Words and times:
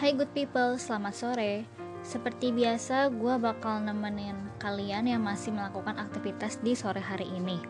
Hai 0.00 0.16
good 0.16 0.32
people, 0.32 0.80
selamat 0.80 1.12
sore. 1.12 1.68
Seperti 2.00 2.56
biasa, 2.56 3.12
gue 3.12 3.36
bakal 3.36 3.84
nemenin 3.84 4.32
kalian 4.56 5.04
yang 5.04 5.20
masih 5.20 5.52
melakukan 5.52 5.92
aktivitas 6.00 6.56
di 6.64 6.72
sore 6.72 7.04
hari 7.04 7.28
ini. 7.28 7.60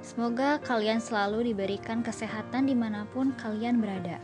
Semoga 0.00 0.56
kalian 0.64 0.96
selalu 0.96 1.52
diberikan 1.52 2.00
kesehatan 2.00 2.72
di 2.72 2.72
mana 2.72 3.04
pun 3.12 3.36
kalian 3.36 3.84
berada. 3.84 4.16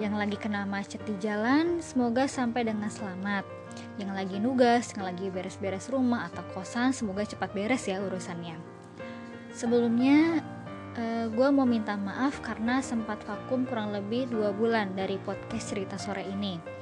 Yang 0.00 0.14
lagi 0.16 0.36
kena 0.40 0.64
macet 0.64 1.04
di 1.04 1.12
jalan, 1.20 1.76
semoga 1.84 2.24
sampai 2.24 2.64
dengan 2.64 2.88
selamat. 2.88 3.44
Yang 4.00 4.10
lagi 4.24 4.36
nugas, 4.40 4.88
yang 4.96 5.12
lagi 5.12 5.28
beres-beres 5.28 5.92
rumah 5.92 6.24
atau 6.32 6.40
kosan, 6.56 6.96
semoga 6.96 7.20
cepat 7.28 7.52
beres 7.52 7.84
ya 7.84 8.00
urusannya. 8.00 8.56
Sebelumnya, 9.52 10.40
uh, 10.96 11.04
eh, 11.04 11.26
gue 11.28 11.48
mau 11.52 11.68
minta 11.68 12.00
maaf 12.00 12.40
karena 12.40 12.80
sempat 12.80 13.20
vakum 13.28 13.68
kurang 13.68 13.92
lebih 13.92 14.32
dua 14.32 14.56
bulan 14.56 14.96
dari 14.96 15.20
podcast 15.20 15.76
cerita 15.76 16.00
sore 16.00 16.24
ini 16.24 16.77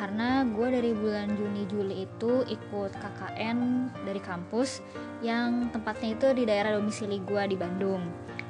karena 0.00 0.48
gue 0.48 0.68
dari 0.72 0.96
bulan 0.96 1.36
Juni 1.36 1.68
Juli 1.68 2.08
itu 2.08 2.40
ikut 2.48 2.92
KKN 2.96 3.92
dari 4.08 4.16
kampus 4.16 4.80
yang 5.20 5.68
tempatnya 5.68 6.16
itu 6.16 6.32
di 6.32 6.48
daerah 6.48 6.80
domisili 6.80 7.20
gue 7.20 7.42
di 7.52 7.56
Bandung. 7.60 8.00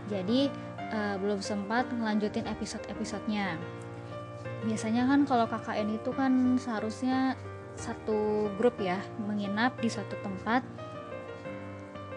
Jadi 0.07 0.47
uh, 0.95 1.19
belum 1.19 1.43
sempat 1.43 1.91
ngelanjutin 1.91 2.47
episode-episodenya. 2.47 3.59
Biasanya 4.63 5.11
kan 5.11 5.27
kalau 5.27 5.51
KKN 5.51 5.99
itu 5.99 6.15
kan 6.15 6.55
seharusnya 6.55 7.35
satu 7.75 8.47
grup 8.55 8.79
ya 8.79 9.03
menginap 9.19 9.75
di 9.83 9.91
satu 9.91 10.15
tempat 10.23 10.63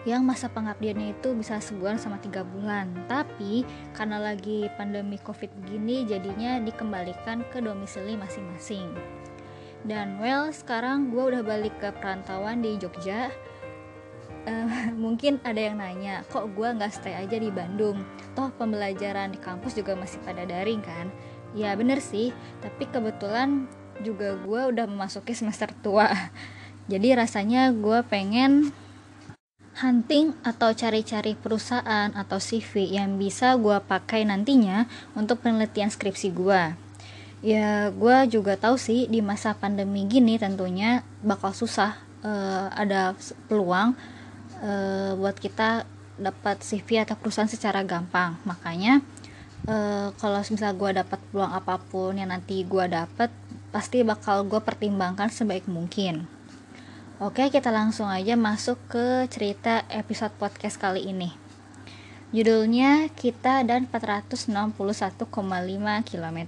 yang 0.04 0.20
masa 0.24 0.52
pengabdiannya 0.52 1.16
itu 1.16 1.32
bisa 1.32 1.56
sebulan 1.60 1.96
sama 1.96 2.20
tiga 2.20 2.44
bulan. 2.44 2.92
Tapi 3.08 3.64
karena 3.96 4.20
lagi 4.20 4.68
pandemi 4.76 5.16
covid 5.20 5.48
begini 5.64 6.04
jadinya 6.04 6.60
dikembalikan 6.60 7.44
ke 7.48 7.64
domisili 7.64 8.16
masing-masing. 8.20 8.92
Dan 9.84 10.20
well 10.20 10.48
sekarang 10.52 11.12
gue 11.12 11.36
udah 11.36 11.42
balik 11.44 11.76
ke 11.80 11.92
perantauan 12.00 12.60
di 12.60 12.76
Jogja. 12.76 13.32
Uh, 14.44 14.92
mungkin 15.04 15.40
ada 15.40 15.56
yang 15.56 15.80
nanya 15.80 16.20
kok 16.28 16.52
gue 16.52 16.68
nggak 16.68 16.92
stay 16.92 17.16
aja 17.16 17.40
di 17.40 17.48
Bandung? 17.48 18.04
Toh 18.36 18.52
pembelajaran 18.60 19.32
di 19.32 19.40
kampus 19.40 19.72
juga 19.76 19.96
masih 19.96 20.20
pada 20.20 20.44
daring 20.44 20.84
kan? 20.84 21.08
Ya 21.56 21.72
bener 21.76 22.04
sih. 22.04 22.36
Tapi 22.60 22.92
kebetulan 22.92 23.64
juga 24.04 24.36
gue 24.36 24.60
udah 24.68 24.84
memasuki 24.84 25.32
semester 25.32 25.72
tua. 25.80 26.12
Jadi 26.92 27.16
rasanya 27.16 27.72
gue 27.72 28.04
pengen 28.04 28.68
hunting 29.74 30.38
atau 30.46 30.70
cari-cari 30.70 31.34
perusahaan 31.34 32.14
atau 32.14 32.38
CV 32.38 32.94
yang 32.94 33.18
bisa 33.18 33.58
gue 33.58 33.74
pakai 33.82 34.22
nantinya 34.22 34.86
untuk 35.18 35.42
penelitian 35.42 35.90
skripsi 35.90 36.30
gue. 36.30 36.62
Ya, 37.44 37.92
gue 37.92 38.16
juga 38.30 38.56
tahu 38.56 38.80
sih 38.80 39.04
di 39.10 39.20
masa 39.20 39.52
pandemi 39.52 40.06
gini 40.08 40.40
tentunya 40.40 41.04
bakal 41.20 41.52
susah 41.52 41.98
uh, 42.24 42.72
ada 42.72 43.12
peluang 43.50 43.92
uh, 44.64 45.12
buat 45.18 45.36
kita 45.36 45.84
dapat 46.16 46.62
CV 46.62 47.02
atau 47.02 47.18
perusahaan 47.18 47.50
secara 47.50 47.82
gampang. 47.82 48.38
Makanya 48.48 49.02
uh, 49.68 50.14
kalau 50.16 50.40
misalnya 50.40 50.76
gue 50.78 50.90
dapat 51.04 51.20
peluang 51.28 51.52
apa 51.52 51.76
pun 51.82 52.16
yang 52.16 52.30
nanti 52.30 52.62
gue 52.64 52.84
dapat, 52.88 53.28
pasti 53.74 54.00
bakal 54.06 54.46
gue 54.46 54.62
pertimbangkan 54.62 55.28
sebaik 55.28 55.66
mungkin. 55.66 56.33
Oke, 57.22 57.46
kita 57.46 57.70
langsung 57.70 58.10
aja 58.10 58.34
masuk 58.34 58.74
ke 58.90 59.30
cerita 59.30 59.86
episode 59.86 60.34
podcast 60.34 60.82
kali 60.82 61.06
ini. 61.06 61.30
Judulnya 62.34 63.06
Kita 63.14 63.62
dan 63.62 63.86
461,5 63.86 64.74
km. 66.10 66.38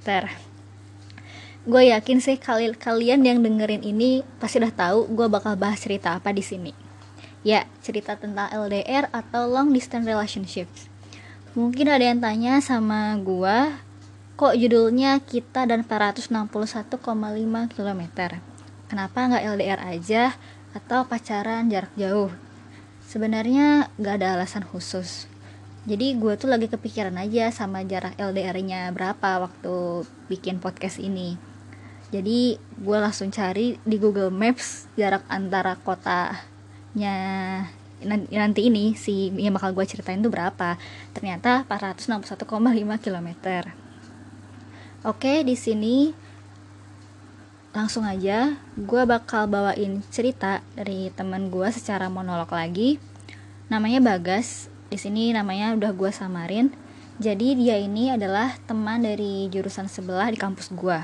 Gue 1.71 1.95
yakin 1.95 2.19
sih 2.19 2.35
kali 2.43 2.75
kalian 2.75 3.23
yang 3.23 3.47
dengerin 3.47 3.87
ini 3.87 4.27
pasti 4.43 4.59
udah 4.59 4.75
tahu 4.75 5.07
gue 5.15 5.31
bakal 5.31 5.55
bahas 5.55 5.79
cerita 5.79 6.19
apa 6.19 6.35
di 6.35 6.43
sini. 6.43 6.75
Ya, 7.47 7.71
cerita 7.79 8.19
tentang 8.19 8.51
LDR 8.51 9.07
atau 9.15 9.47
long 9.47 9.71
distance 9.71 10.03
relationships. 10.03 10.91
Mungkin 11.55 11.87
ada 11.87 12.11
yang 12.11 12.19
tanya 12.19 12.59
sama 12.59 13.15
gue, 13.23 13.71
kok 14.35 14.59
judulnya 14.59 15.23
kita 15.23 15.63
dan 15.71 15.87
461,5 15.87 16.99
km. 17.71 18.03
Kenapa 18.87 19.19
nggak 19.27 19.45
LDR 19.59 19.81
aja? 19.83 20.35
Atau 20.77 21.09
pacaran 21.09 21.73
jarak 21.73 21.93
jauh. 21.97 22.29
Sebenarnya 23.09 23.89
gak 23.97 24.21
ada 24.21 24.37
alasan 24.37 24.61
khusus. 24.69 25.25
Jadi 25.89 26.19
gue 26.19 26.35
tuh 26.37 26.51
lagi 26.51 26.69
kepikiran 26.69 27.15
aja 27.17 27.49
sama 27.55 27.81
jarak 27.87 28.19
LDR-nya 28.19 28.91
berapa 28.93 29.49
waktu 29.49 30.05
bikin 30.29 30.61
podcast 30.61 31.01
ini. 31.01 31.39
Jadi 32.13 32.59
gue 32.59 32.99
langsung 32.99 33.33
cari 33.33 33.79
di 33.87 33.97
Google 33.97 34.35
Maps 34.35 34.91
jarak 34.99 35.23
antara 35.31 35.79
kotanya 35.81 37.15
nanti 38.31 38.69
ini 38.69 38.93
si 38.93 39.33
yang 39.33 39.57
bakal 39.57 39.73
gue 39.73 39.87
ceritain 39.87 40.21
tuh 40.21 40.31
berapa. 40.31 40.77
Ternyata 41.15 41.65
461,5 41.71 42.45
km 43.01 43.29
oke 45.07 45.47
di 45.47 45.55
sini 45.55 46.11
langsung 47.77 48.09
aja 48.09 48.57
gue 48.73 49.03
bakal 49.05 49.45
bawain 49.45 50.01
cerita 50.09 50.65
dari 50.73 51.13
teman 51.13 51.53
gue 51.53 51.69
secara 51.69 52.09
monolog 52.09 52.49
lagi. 52.49 52.97
Namanya 53.69 54.01
Bagas 54.01 54.73
di 54.89 54.97
sini 54.97 55.37
namanya 55.37 55.77
udah 55.77 55.93
gue 55.93 56.09
samarin. 56.09 56.73
Jadi 57.21 57.53
dia 57.61 57.77
ini 57.77 58.09
adalah 58.09 58.57
teman 58.65 59.05
dari 59.05 59.53
jurusan 59.53 59.93
sebelah 59.93 60.33
di 60.33 60.41
kampus 60.41 60.73
gue 60.73 61.01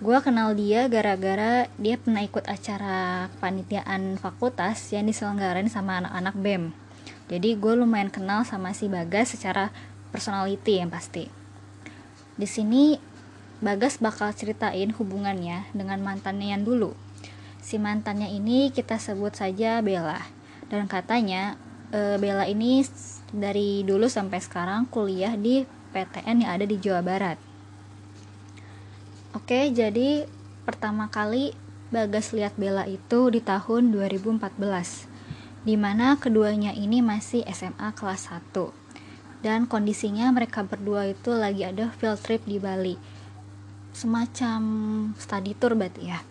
gue 0.00 0.16
kenal 0.24 0.56
dia 0.56 0.88
gara-gara 0.88 1.68
dia 1.76 2.00
pernah 2.00 2.24
ikut 2.24 2.48
acara 2.48 3.28
panitiaan 3.36 4.16
fakultas 4.16 4.96
yang 4.96 5.04
diselenggarain 5.04 5.68
sama 5.68 6.00
anak-anak 6.00 6.40
BEM 6.40 6.72
jadi 7.30 7.54
gue 7.54 7.78
lumayan 7.78 8.10
kenal 8.10 8.42
sama 8.42 8.74
si 8.74 8.90
Bagas 8.90 9.38
secara 9.38 9.70
personality 10.10 10.82
yang 10.82 10.90
pasti. 10.90 11.30
Di 12.34 12.42
sini 12.50 12.98
Bagas 13.60 14.00
bakal 14.00 14.32
ceritain 14.32 14.88
hubungannya 14.96 15.68
dengan 15.76 16.00
mantannya 16.00 16.56
yang 16.56 16.64
dulu. 16.64 16.96
Si 17.60 17.76
mantannya 17.76 18.32
ini 18.32 18.72
kita 18.72 18.96
sebut 18.96 19.36
saja 19.36 19.84
Bella. 19.84 20.24
Dan 20.72 20.88
katanya 20.88 21.60
e, 21.92 22.16
Bella 22.16 22.48
ini 22.48 22.80
dari 23.30 23.84
dulu 23.84 24.08
sampai 24.08 24.40
sekarang 24.40 24.88
kuliah 24.88 25.36
di 25.36 25.68
PTN 25.92 26.48
yang 26.48 26.50
ada 26.56 26.64
di 26.64 26.80
Jawa 26.80 27.04
Barat. 27.04 27.36
Oke, 29.36 29.68
jadi 29.70 30.24
pertama 30.64 31.12
kali 31.12 31.52
Bagas 31.90 32.30
lihat 32.30 32.54
Bella 32.54 32.86
itu 32.86 33.34
di 33.34 33.42
tahun 33.42 33.90
2014 33.90 35.10
di 35.60 35.76
mana 35.76 36.16
keduanya 36.16 36.72
ini 36.72 37.04
masih 37.04 37.44
SMA 37.52 37.92
kelas 37.92 38.32
1 38.32 38.48
dan 39.44 39.68
kondisinya 39.68 40.32
mereka 40.32 40.64
berdua 40.64 41.12
itu 41.12 41.36
lagi 41.36 41.68
ada 41.68 41.92
field 42.00 42.20
trip 42.24 42.40
di 42.48 42.56
Bali 42.56 42.96
semacam 43.90 44.60
study 45.18 45.52
tour 45.58 45.74
berarti 45.74 46.10
ya. 46.10 46.22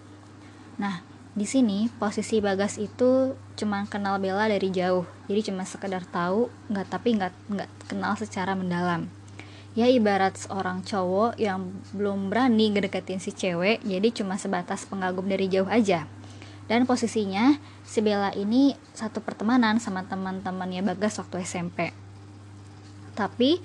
Nah, 0.80 1.03
di 1.36 1.46
sini 1.46 1.92
posisi 2.02 2.42
Bagas 2.42 2.80
itu 2.81 3.36
cuma 3.59 3.86
kenal 3.86 4.18
Bella 4.18 4.47
dari 4.50 4.72
jauh. 4.72 5.06
Jadi 5.28 5.52
cuma 5.52 5.68
sekedar 5.68 6.03
tahu, 6.08 6.48
nggak 6.72 6.88
tapi 6.90 7.16
nggak 7.19 7.34
nggak 7.52 7.69
kenal 7.92 8.16
secara 8.18 8.56
mendalam. 8.56 9.12
Ya 9.78 9.86
ibarat 9.86 10.36
seorang 10.36 10.81
cowok 10.81 11.38
yang 11.38 11.69
belum 11.94 12.34
berani 12.34 12.74
ngedeketin 12.74 13.22
si 13.22 13.31
cewek, 13.31 13.86
jadi 13.86 14.09
cuma 14.09 14.36
sebatas 14.42 14.84
pengagum 14.90 15.30
dari 15.30 15.46
jauh 15.46 15.69
aja. 15.69 16.09
Dan 16.66 16.90
posisinya 16.90 17.62
si 17.86 18.02
Bella 18.02 18.34
ini 18.34 18.74
satu 18.98 19.22
pertemanan 19.22 19.78
sama 19.78 20.06
teman-temannya 20.09 20.81
Bagas 20.81 21.22
waktu 21.22 21.46
SMP. 21.46 21.94
Tapi 23.14 23.62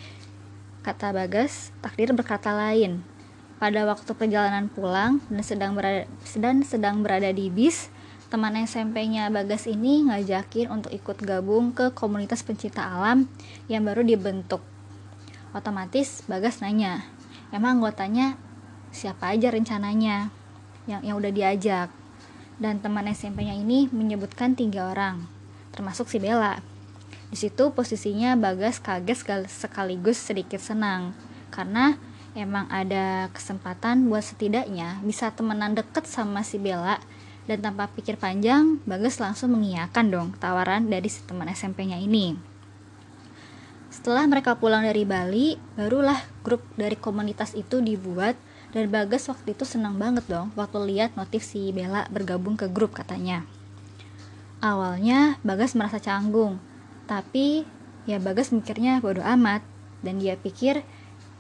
kata 0.85 1.17
Bagas, 1.17 1.73
takdir 1.81 2.13
berkata 2.13 2.53
lain 2.53 3.14
pada 3.59 3.87
waktu 3.87 4.11
perjalanan 4.13 4.67
pulang 4.67 5.23
dan 5.31 5.43
sedang 5.47 5.73
berada 5.79 6.05
sedang 6.27 6.67
sedang 6.67 7.01
berada 7.07 7.31
di 7.31 7.49
bis, 7.49 7.89
teman 8.29 8.59
SMP-nya 8.59 9.31
Bagas 9.31 9.71
ini 9.71 10.03
ngajakin 10.11 10.67
untuk 10.73 10.91
ikut 10.91 11.23
gabung 11.23 11.71
ke 11.71 11.95
komunitas 11.95 12.43
pencinta 12.43 12.83
alam 12.83 13.31
yang 13.71 13.87
baru 13.87 14.03
dibentuk. 14.03 14.59
Otomatis 15.55 16.27
Bagas 16.27 16.59
nanya, 16.59 17.07
emang 17.55 17.79
anggotanya 17.79 18.35
siapa 18.91 19.31
aja 19.31 19.55
rencananya 19.55 20.35
yang 20.91 21.07
yang 21.07 21.17
udah 21.19 21.31
diajak? 21.31 21.95
Dan 22.59 22.79
teman 22.79 23.11
SMP-nya 23.11 23.55
ini 23.55 23.91
menyebutkan 23.91 24.55
tiga 24.55 24.91
orang, 24.91 25.27
termasuk 25.75 26.07
si 26.07 26.23
Bella. 26.23 26.59
Di 27.31 27.39
situ 27.39 27.75
posisinya 27.75 28.39
Bagas 28.39 28.79
kaget 28.79 29.47
sekaligus 29.51 30.19
sedikit 30.19 30.63
senang 30.63 31.15
karena 31.51 31.99
emang 32.35 32.67
ada 32.69 33.31
kesempatan 33.31 34.11
buat 34.11 34.27
setidaknya 34.27 35.01
bisa 35.07 35.31
temenan 35.31 35.79
deket 35.79 36.05
sama 36.05 36.43
si 36.43 36.59
Bella 36.59 36.99
dan 37.47 37.63
tanpa 37.63 37.87
pikir 37.93 38.19
panjang 38.19 38.83
Bagas 38.85 39.23
langsung 39.23 39.55
mengiyakan 39.55 40.07
dong 40.11 40.29
tawaran 40.43 40.91
dari 40.91 41.07
si 41.07 41.23
teman 41.25 41.49
SMP-nya 41.49 41.97
ini. 42.03 42.35
Setelah 43.95 44.27
mereka 44.27 44.59
pulang 44.59 44.83
dari 44.83 45.07
Bali, 45.07 45.55
barulah 45.79 46.19
grup 46.43 46.67
dari 46.75 46.99
komunitas 46.99 47.55
itu 47.55 47.79
dibuat 47.79 48.35
Dan 48.75 48.91
Bagas 48.91 49.31
waktu 49.31 49.55
itu 49.55 49.63
senang 49.63 50.03
banget 50.03 50.27
dong 50.27 50.51
waktu 50.59 50.83
lihat 50.83 51.15
notif 51.15 51.47
si 51.47 51.71
Bella 51.71 52.11
bergabung 52.11 52.59
ke 52.59 52.67
grup 52.67 52.91
katanya. 52.91 53.47
Awalnya 54.59 55.39
Bagas 55.47 55.79
merasa 55.79 56.03
canggung, 56.03 56.59
tapi 57.07 57.63
ya 58.03 58.19
Bagas 58.19 58.51
mikirnya 58.51 58.99
bodo 58.99 59.23
amat 59.23 59.63
dan 60.03 60.19
dia 60.19 60.35
pikir 60.35 60.83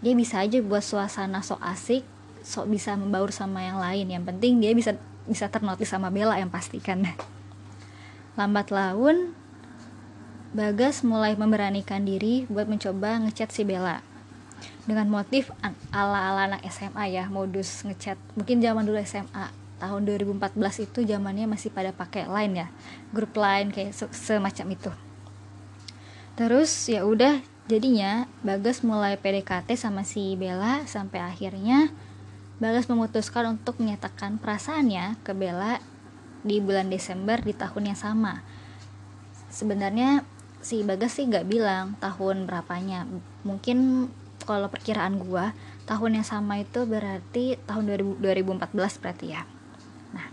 dia 0.05 0.13
bisa 0.13 0.45
aja 0.45 0.61
buat 0.61 0.85
suasana 0.85 1.41
sok 1.41 1.65
asik, 1.65 2.05
sok 2.45 2.69
bisa 2.69 2.93
membaur 2.93 3.33
sama 3.33 3.65
yang 3.65 3.81
lain. 3.81 4.13
Yang 4.13 4.25
penting 4.29 4.61
dia 4.61 4.77
bisa 4.77 4.93
bisa 5.25 5.49
ternotis 5.49 5.89
sama 5.89 6.13
Bella 6.13 6.37
yang 6.37 6.53
pastikan. 6.53 7.09
Lambat 8.39 8.69
laun 8.69 9.33
Bagas 10.55 11.03
mulai 11.03 11.35
memberanikan 11.35 12.07
diri 12.07 12.47
buat 12.47 12.71
mencoba 12.71 13.19
ngechat 13.27 13.51
si 13.51 13.67
Bella 13.67 14.07
dengan 14.87 15.11
motif 15.11 15.51
ala-ala 15.91 16.47
anak 16.47 16.63
SMA 16.71 17.11
ya 17.11 17.27
modus 17.27 17.83
ngechat 17.83 18.15
mungkin 18.39 18.63
zaman 18.63 18.87
dulu 18.87 19.01
SMA 19.03 19.51
tahun 19.83 20.07
2014 20.07 20.87
itu 20.87 20.99
zamannya 21.11 21.51
masih 21.51 21.75
pada 21.75 21.91
pakai 21.91 22.31
line 22.31 22.55
ya 22.65 22.67
grup 23.11 23.35
line 23.35 23.75
kayak 23.75 23.97
semacam 24.15 24.67
itu 24.79 24.91
terus 26.39 26.71
ya 26.87 27.03
udah 27.03 27.43
jadinya 27.65 28.29
Bagas 28.45 28.85
mulai 28.85 29.17
PDKT 29.17 29.73
sama 29.81 30.05
si 30.05 30.37
Bella 30.37 30.85
sampai 30.85 31.25
akhirnya 31.25 31.89
Bagas 32.61 32.87
memutuskan 32.87 33.59
untuk 33.59 33.83
menyatakan 33.83 34.39
perasaannya 34.39 35.19
ke 35.27 35.35
Bella 35.35 35.83
di 36.47 36.63
bulan 36.63 36.93
Desember 36.93 37.41
di 37.41 37.51
tahun 37.51 37.91
yang 37.91 37.99
sama. 37.99 38.45
Sebenarnya 39.51 40.23
si 40.63 40.87
Bagas 40.87 41.19
sih 41.19 41.27
nggak 41.27 41.51
bilang 41.51 41.99
tahun 41.99 42.47
berapanya. 42.47 43.11
Mungkin 43.43 44.07
kalau 44.45 44.71
perkiraan 44.71 45.19
gua 45.19 45.57
tahun 45.89 46.21
yang 46.21 46.27
sama 46.29 46.63
itu 46.63 46.87
berarti 46.87 47.59
tahun 47.65 47.91
2000, 47.91 48.23
2014 48.23 49.03
berarti 49.03 49.27
ya. 49.35 49.43
Nah 50.15 50.29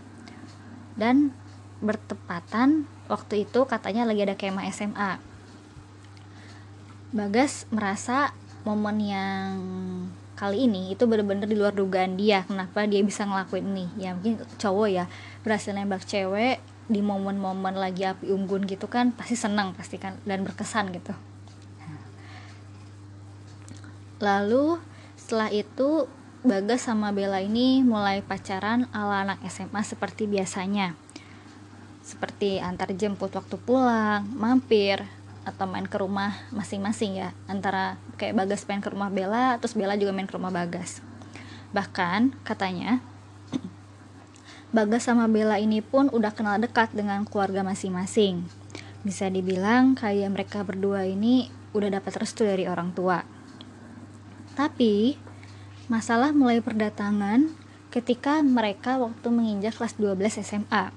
dan 0.94 1.34
bertepatan 1.82 2.86
waktu 3.10 3.50
itu 3.50 3.66
katanya 3.66 4.06
lagi 4.06 4.22
ada 4.22 4.38
kemah 4.38 4.68
SMA 4.70 5.31
Bagas 7.12 7.68
merasa 7.68 8.32
momen 8.64 8.96
yang 9.04 9.52
kali 10.32 10.64
ini 10.64 10.96
itu 10.96 11.04
bener-bener 11.04 11.44
di 11.44 11.54
luar 11.54 11.76
dugaan 11.76 12.16
dia. 12.16 12.48
Kenapa 12.48 12.88
dia 12.88 13.04
bisa 13.04 13.28
ngelakuin 13.28 13.68
ini? 13.76 13.86
Ya 14.00 14.16
mungkin 14.16 14.40
cowok 14.56 14.88
ya. 14.88 15.04
Berhasil 15.44 15.76
nembak 15.76 16.08
cewek 16.08 16.64
di 16.88 17.04
momen-momen 17.04 17.76
lagi 17.76 18.08
api 18.08 18.32
unggun 18.32 18.66
gitu 18.66 18.90
kan 18.90 19.14
pasti 19.14 19.38
senang 19.38 19.76
pasti 19.76 20.00
kan 20.00 20.16
dan 20.24 20.42
berkesan 20.42 20.90
gitu. 20.90 21.12
Lalu 24.22 24.80
setelah 25.18 25.52
itu 25.52 26.08
Bagas 26.42 26.90
sama 26.90 27.14
Bella 27.14 27.38
ini 27.38 27.86
mulai 27.86 28.18
pacaran 28.18 28.90
ala 28.90 29.22
anak 29.22 29.46
SMA 29.46 29.78
seperti 29.86 30.26
biasanya. 30.26 30.98
Seperti 32.02 32.58
antar 32.58 32.90
jemput 32.98 33.30
waktu 33.30 33.54
pulang 33.62 34.26
mampir 34.34 35.06
atau 35.42 35.66
main 35.66 35.86
ke 35.86 35.98
rumah 35.98 36.38
masing-masing 36.54 37.18
ya 37.18 37.34
antara 37.50 37.98
kayak 38.14 38.38
Bagas 38.38 38.62
pengen 38.62 38.82
ke 38.82 38.90
rumah 38.90 39.10
Bella 39.10 39.58
terus 39.58 39.74
Bella 39.74 39.98
juga 39.98 40.14
main 40.14 40.30
ke 40.30 40.34
rumah 40.34 40.54
Bagas 40.54 41.02
bahkan 41.74 42.36
katanya 42.46 43.02
Bagas 44.72 45.04
sama 45.04 45.28
Bella 45.28 45.60
ini 45.60 45.84
pun 45.84 46.08
udah 46.08 46.32
kenal 46.32 46.56
dekat 46.56 46.96
dengan 46.96 47.28
keluarga 47.28 47.60
masing-masing. 47.60 48.48
Bisa 49.04 49.28
dibilang 49.28 49.92
kayak 49.92 50.32
mereka 50.32 50.64
berdua 50.64 51.04
ini 51.04 51.52
udah 51.76 52.00
dapat 52.00 52.16
restu 52.16 52.48
dari 52.48 52.64
orang 52.64 52.88
tua. 52.96 53.20
Tapi 54.56 55.20
masalah 55.92 56.32
mulai 56.32 56.64
perdatangan 56.64 57.52
ketika 57.92 58.40
mereka 58.40 58.96
waktu 58.96 59.28
menginjak 59.28 59.76
kelas 59.76 60.00
12 60.00 60.40
SMA. 60.40 60.88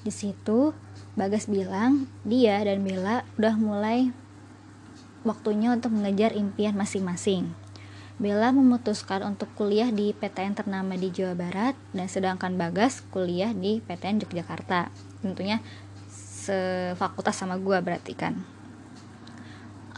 Di 0.00 0.08
situ 0.08 0.72
Bagas 1.20 1.52
bilang 1.52 2.08
dia 2.24 2.64
dan 2.64 2.80
Bella 2.80 3.28
udah 3.36 3.52
mulai 3.60 4.08
waktunya 5.20 5.68
untuk 5.68 5.92
mengejar 5.92 6.32
impian 6.32 6.72
masing-masing. 6.72 7.52
Bella 8.16 8.56
memutuskan 8.56 9.28
untuk 9.28 9.52
kuliah 9.52 9.92
di 9.92 10.16
PTN 10.16 10.56
ternama 10.56 10.96
di 10.96 11.12
Jawa 11.12 11.36
Barat 11.36 11.76
dan 11.92 12.08
sedangkan 12.08 12.56
Bagas 12.56 13.04
kuliah 13.12 13.52
di 13.52 13.84
PTN 13.84 14.24
Yogyakarta. 14.24 14.88
Tentunya 15.20 15.60
sefakultas 16.08 17.36
sama 17.36 17.60
gue 17.60 17.76
berarti 17.84 18.16
kan. 18.16 18.40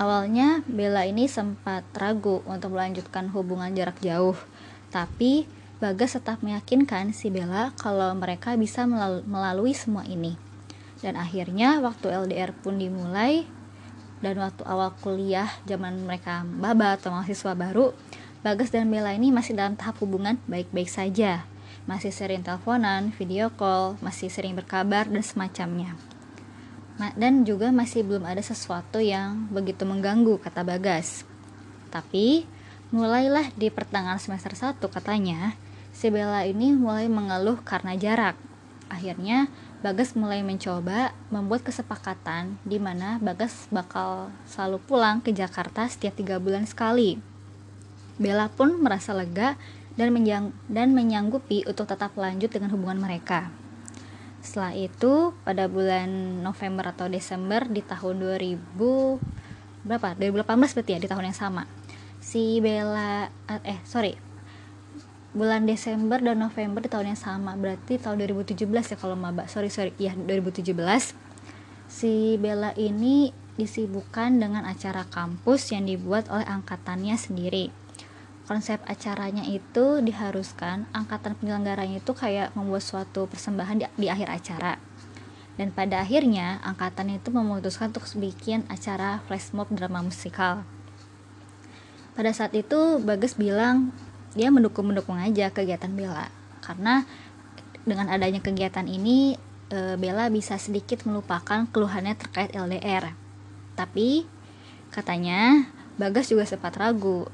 Awalnya 0.03 0.67
Bella 0.67 1.07
ini 1.07 1.31
sempat 1.31 1.87
ragu 1.95 2.43
untuk 2.51 2.75
melanjutkan 2.75 3.31
hubungan 3.31 3.71
jarak 3.79 4.03
jauh, 4.03 4.35
tapi 4.91 5.47
Bagas 5.79 6.19
tetap 6.19 6.43
meyakinkan 6.43 7.15
si 7.15 7.31
Bella 7.31 7.71
kalau 7.79 8.11
mereka 8.19 8.59
bisa 8.59 8.91
melalui 9.23 9.71
semua 9.71 10.03
ini. 10.03 10.51
Dan 11.03 11.19
akhirnya 11.19 11.83
waktu 11.83 12.15
LDR 12.15 12.55
pun 12.55 12.79
dimulai, 12.79 13.45
dan 14.23 14.39
waktu 14.39 14.63
awal 14.63 14.95
kuliah 15.03 15.51
zaman 15.67 16.07
mereka 16.07 16.47
baba 16.47 16.95
atau 16.95 17.11
mahasiswa 17.11 17.59
baru 17.59 17.91
Bagas 18.43 18.75
dan 18.75 18.91
Bella 18.91 19.15
ini 19.15 19.31
masih 19.31 19.55
dalam 19.55 19.79
tahap 19.79 20.03
hubungan 20.03 20.35
baik-baik 20.51 20.91
saja. 20.91 21.47
Masih 21.87 22.11
sering 22.11 22.43
teleponan, 22.43 23.15
video 23.15 23.55
call, 23.55 23.95
masih 24.03 24.35
sering 24.35 24.59
berkabar 24.59 25.07
dan 25.07 25.23
semacamnya. 25.23 25.95
Dan 27.15 27.47
juga 27.47 27.71
masih 27.71 28.03
belum 28.03 28.27
ada 28.27 28.43
sesuatu 28.43 28.99
yang 28.99 29.47
begitu 29.55 29.87
mengganggu 29.87 30.43
kata 30.43 30.67
Bagas. 30.67 31.23
Tapi 31.95 32.43
mulailah 32.91 33.55
di 33.55 33.71
pertengahan 33.71 34.19
semester 34.19 34.59
1 34.59 34.83
katanya 34.91 35.55
si 35.95 36.11
Bella 36.11 36.43
ini 36.43 36.75
mulai 36.75 37.07
mengeluh 37.07 37.63
karena 37.63 37.95
jarak. 37.95 38.35
Akhirnya 38.91 39.47
Bagas 39.83 40.15
mulai 40.15 40.47
mencoba 40.47 41.11
membuat 41.27 41.67
kesepakatan 41.67 42.55
di 42.63 42.79
mana 42.79 43.19
Bagas 43.19 43.67
bakal 43.67 44.31
selalu 44.47 44.79
pulang 44.87 45.19
ke 45.19 45.35
Jakarta 45.35 45.91
setiap 45.91 46.15
tiga 46.15 46.39
bulan 46.39 46.71
sekali. 46.71 47.19
Bella 48.15 48.47
pun 48.47 48.79
merasa 48.79 49.11
lega 49.11 49.59
dan, 49.99 50.15
menyang 50.15 50.55
dan 50.71 50.95
menyanggupi 50.95 51.67
untuk 51.67 51.91
tetap 51.91 52.15
lanjut 52.15 52.47
dengan 52.55 52.71
hubungan 52.71 53.03
mereka. 53.03 53.51
Setelah 54.39 54.71
itu, 54.79 55.35
pada 55.43 55.67
bulan 55.67 56.39
November 56.47 56.95
atau 56.95 57.11
Desember 57.11 57.67
di 57.67 57.83
tahun 57.83 58.23
2000 58.23 58.79
berapa? 59.83 60.15
2018 60.15 60.79
berarti 60.79 60.91
ya 60.95 61.03
di 61.03 61.11
tahun 61.11 61.27
yang 61.27 61.39
sama. 61.39 61.67
Si 62.23 62.63
Bella 62.63 63.27
eh 63.67 63.83
sorry 63.83 64.32
bulan 65.33 65.65
Desember 65.65 66.21
dan 66.21 66.41
November 66.41 66.85
di 66.85 66.89
tahun 66.93 67.17
yang 67.17 67.21
sama. 67.21 67.57
Berarti 67.57 67.97
tahun 67.97 68.21
2017 68.21 68.69
ya 68.69 68.97
kalau 69.01 69.17
maba 69.17 69.49
sorry 69.49 69.73
sorry. 69.73 69.97
Ya 69.97 70.13
2017 70.13 70.77
si 71.89 72.37
Bella 72.41 72.73
ini 72.77 73.33
disibukkan 73.57 74.41
dengan 74.41 74.65
acara 74.65 75.05
kampus 75.09 75.73
yang 75.77 75.85
dibuat 75.85 76.29
oleh 76.33 76.45
angkatannya 76.49 77.17
sendiri. 77.17 77.69
Konsep 78.49 78.81
acaranya 78.89 79.45
itu 79.47 80.01
diharuskan 80.03 80.89
angkatan 80.93 81.37
penyelenggaranya 81.39 82.01
itu 82.01 82.13
kayak 82.13 82.53
membuat 82.57 82.85
suatu 82.85 83.29
persembahan 83.29 83.77
di, 83.81 83.85
di 83.97 84.07
akhir 84.09 84.29
acara. 84.29 84.73
Dan 85.61 85.69
pada 85.69 86.01
akhirnya 86.01 86.65
angkatan 86.65 87.13
itu 87.13 87.29
memutuskan 87.29 87.93
untuk 87.93 88.09
bikin 88.17 88.65
acara 88.73 89.21
flash 89.29 89.53
mob 89.53 89.69
drama 89.69 90.01
musikal. 90.01 90.65
Pada 92.13 92.33
saat 92.33 92.53
itu 92.57 93.01
Bagas 93.01 93.37
bilang 93.37 93.93
dia 94.33 94.49
mendukung 94.49 94.89
mendukung 94.89 95.19
aja 95.21 95.53
kegiatan 95.53 95.93
Bella 95.93 96.29
karena 96.65 97.05
dengan 97.83 98.09
adanya 98.09 98.39
kegiatan 98.39 98.87
ini 98.87 99.37
e, 99.69 99.99
Bella 99.99 100.31
bisa 100.31 100.57
sedikit 100.57 101.05
melupakan 101.05 101.69
keluhannya 101.69 102.17
terkait 102.17 102.55
LDR 102.55 103.13
tapi 103.77 104.25
katanya 104.93 105.69
Bagas 105.93 106.33
juga 106.33 106.49
sempat 106.49 106.73
ragu 106.81 107.29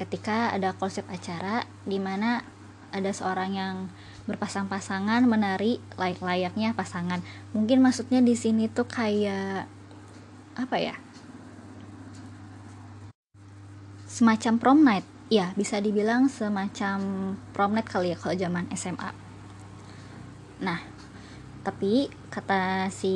ketika 0.00 0.48
ada 0.48 0.72
konsep 0.72 1.04
acara 1.12 1.68
di 1.84 2.00
mana 2.00 2.40
ada 2.88 3.12
seorang 3.12 3.50
yang 3.52 3.74
berpasang-pasangan 4.24 5.28
menari 5.28 5.76
layak-layaknya 6.00 6.72
pasangan. 6.72 7.20
Mungkin 7.52 7.84
maksudnya 7.84 8.24
di 8.24 8.32
sini 8.32 8.64
tuh 8.72 8.88
kayak 8.88 9.68
apa 10.56 10.76
ya? 10.80 10.96
Semacam 14.08 14.54
prom 14.56 14.80
night 14.80 15.17
ya 15.28 15.52
bisa 15.56 15.80
dibilang 15.80 16.32
semacam 16.32 16.98
promnet 17.52 17.84
kali 17.84 18.12
ya 18.12 18.16
kalau 18.16 18.34
zaman 18.36 18.64
SMA 18.72 19.10
nah 20.58 20.80
tapi 21.68 22.08
kata 22.32 22.88
si 22.88 23.12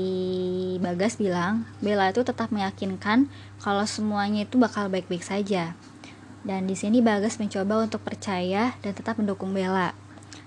Bagas 0.77 1.17
bilang 1.17 1.65
Bella 1.81 2.13
itu 2.13 2.21
tetap 2.21 2.53
meyakinkan 2.53 3.33
kalau 3.65 3.89
semuanya 3.89 4.45
itu 4.45 4.61
bakal 4.61 4.93
baik-baik 4.93 5.25
saja. 5.25 5.73
Dan 6.45 6.69
di 6.69 6.77
sini 6.77 7.01
Bagas 7.01 7.41
mencoba 7.41 7.81
untuk 7.81 8.05
percaya 8.05 8.77
dan 8.85 8.93
tetap 8.93 9.17
mendukung 9.17 9.57
Bella. 9.57 9.97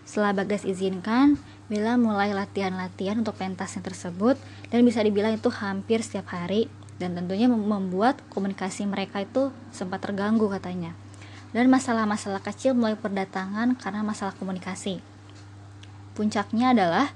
Setelah 0.05 0.37
Bagas 0.37 0.69
izinkan 0.69 1.41
Bella 1.65 1.97
mulai 1.97 2.29
latihan-latihan 2.29 3.25
untuk 3.25 3.41
pentasnya 3.41 3.81
tersebut 3.81 4.37
dan 4.69 4.85
bisa 4.85 5.01
dibilang 5.01 5.33
itu 5.33 5.49
hampir 5.49 6.05
setiap 6.05 6.29
hari 6.29 6.69
dan 7.01 7.17
tentunya 7.17 7.49
membuat 7.49 8.21
komunikasi 8.29 8.85
mereka 8.85 9.25
itu 9.25 9.49
sempat 9.73 10.05
terganggu 10.05 10.45
katanya 10.47 10.93
dan 11.55 11.71
masalah-masalah 11.71 12.43
kecil 12.43 12.75
mulai 12.75 12.99
berdatangan 12.99 13.79
karena 13.79 14.03
masalah 14.03 14.35
komunikasi. 14.35 14.99
Puncaknya 16.11 16.75
adalah 16.75 17.15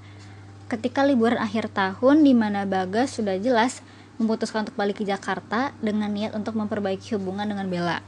ketika 0.72 1.03
liburan 1.03 1.36
akhir 1.36 1.67
tahun 1.75 2.24
di 2.24 2.31
mana 2.31 2.63
Bagas 2.63 3.19
sudah 3.19 3.36
jelas 3.36 3.84
memutuskan 4.15 4.63
untuk 4.63 4.79
balik 4.79 5.03
ke 5.03 5.03
Jakarta 5.03 5.75
dengan 5.84 6.08
niat 6.15 6.31
untuk 6.31 6.55
memperbaiki 6.55 7.19
hubungan 7.19 7.51
dengan 7.51 7.67
Bella. 7.67 8.00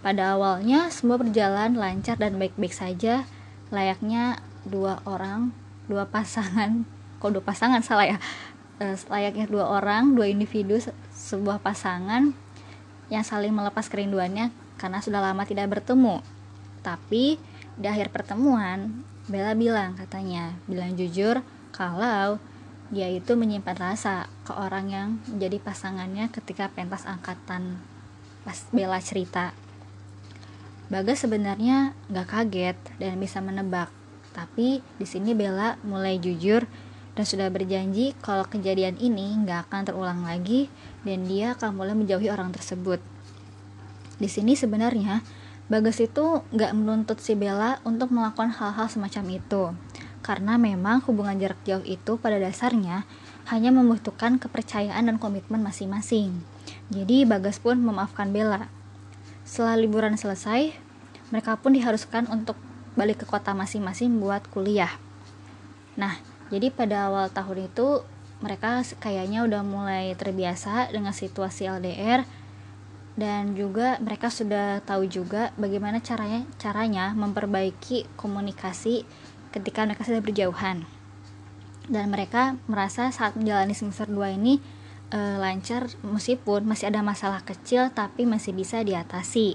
Pada 0.00 0.32
awalnya 0.32 0.88
semua 0.88 1.20
berjalan 1.20 1.76
lancar 1.76 2.16
dan 2.16 2.40
baik-baik 2.40 2.72
saja, 2.72 3.28
layaknya 3.68 4.40
dua 4.64 5.04
orang, 5.04 5.52
dua 5.92 6.08
pasangan, 6.08 6.88
kok 7.20 7.32
dua 7.36 7.44
pasangan 7.44 7.84
salah 7.84 8.16
ya, 8.16 8.18
e, 8.80 8.96
layaknya 9.08 9.44
dua 9.48 9.68
orang, 9.68 10.16
dua 10.16 10.28
individu 10.28 10.80
sebuah 11.12 11.60
pasangan 11.60 12.32
yang 13.12 13.24
saling 13.24 13.52
melepas 13.52 13.88
kerinduannya 13.88 14.63
karena 14.76 14.98
sudah 15.00 15.20
lama 15.22 15.42
tidak 15.46 15.70
bertemu. 15.70 16.20
Tapi 16.84 17.38
di 17.74 17.86
akhir 17.86 18.14
pertemuan, 18.14 19.04
Bella 19.24 19.56
bilang 19.56 19.96
katanya, 19.96 20.52
bilang 20.68 20.94
jujur 20.94 21.40
kalau 21.72 22.36
dia 22.92 23.08
itu 23.08 23.32
menyimpan 23.34 23.74
rasa 23.80 24.28
ke 24.44 24.52
orang 24.52 24.86
yang 24.92 25.08
menjadi 25.26 25.58
pasangannya 25.64 26.28
ketika 26.28 26.68
pentas 26.68 27.08
angkatan 27.08 27.80
pas 28.44 28.68
Bella 28.70 29.00
cerita. 29.00 29.56
Bagas 30.92 31.24
sebenarnya 31.24 31.96
nggak 32.12 32.28
kaget 32.28 32.76
dan 33.00 33.16
bisa 33.16 33.40
menebak, 33.40 33.88
tapi 34.36 34.84
di 35.00 35.06
sini 35.08 35.32
Bella 35.32 35.80
mulai 35.80 36.20
jujur 36.20 36.68
dan 37.16 37.24
sudah 37.24 37.48
berjanji 37.48 38.12
kalau 38.20 38.44
kejadian 38.44 39.00
ini 39.00 39.32
nggak 39.42 39.70
akan 39.70 39.88
terulang 39.88 40.20
lagi 40.26 40.68
dan 41.06 41.24
dia 41.24 41.56
akan 41.56 41.72
mulai 41.72 41.96
menjauhi 41.96 42.28
orang 42.28 42.52
tersebut. 42.52 43.13
Di 44.18 44.30
sini 44.30 44.54
sebenarnya 44.54 45.24
Bagas 45.64 45.96
itu 45.96 46.44
nggak 46.52 46.76
menuntut 46.76 47.24
si 47.24 47.32
Bella 47.32 47.80
untuk 47.88 48.12
melakukan 48.12 48.52
hal-hal 48.52 48.84
semacam 48.84 49.24
itu, 49.32 49.72
karena 50.20 50.60
memang 50.60 51.00
hubungan 51.08 51.40
jarak 51.40 51.56
jauh 51.64 51.80
itu 51.88 52.20
pada 52.20 52.36
dasarnya 52.36 53.08
hanya 53.48 53.72
membutuhkan 53.72 54.36
kepercayaan 54.36 55.08
dan 55.08 55.16
komitmen 55.16 55.64
masing-masing. 55.64 56.44
Jadi 56.92 57.24
Bagas 57.24 57.64
pun 57.64 57.80
memaafkan 57.80 58.28
Bella. 58.28 58.68
Setelah 59.48 59.80
liburan 59.80 60.20
selesai, 60.20 60.76
mereka 61.32 61.56
pun 61.56 61.72
diharuskan 61.72 62.28
untuk 62.28 62.60
balik 62.92 63.24
ke 63.24 63.26
kota 63.26 63.56
masing-masing 63.56 64.20
buat 64.20 64.44
kuliah. 64.52 64.92
Nah, 65.96 66.20
jadi 66.52 66.68
pada 66.68 67.08
awal 67.08 67.32
tahun 67.32 67.72
itu 67.72 68.04
mereka 68.44 68.84
kayaknya 69.00 69.48
udah 69.48 69.64
mulai 69.64 70.12
terbiasa 70.12 70.92
dengan 70.92 71.16
situasi 71.16 71.72
LDR 71.72 72.43
dan 73.14 73.54
juga 73.54 73.98
mereka 74.02 74.26
sudah 74.26 74.82
tahu 74.82 75.06
juga 75.06 75.54
bagaimana 75.54 76.02
caranya 76.02 76.42
caranya 76.58 77.14
memperbaiki 77.14 78.10
komunikasi 78.18 79.06
ketika 79.54 79.86
mereka 79.86 80.02
sudah 80.02 80.18
berjauhan. 80.18 80.82
Dan 81.86 82.10
mereka 82.10 82.58
merasa 82.66 83.12
saat 83.14 83.38
menjalani 83.38 83.76
semester 83.76 84.10
2 84.10 84.34
ini 84.40 84.58
e, 85.14 85.18
lancar 85.38 85.86
meskipun 86.02 86.66
masih 86.66 86.90
ada 86.90 87.04
masalah 87.06 87.44
kecil 87.46 87.92
tapi 87.94 88.26
masih 88.26 88.50
bisa 88.50 88.82
diatasi. 88.82 89.54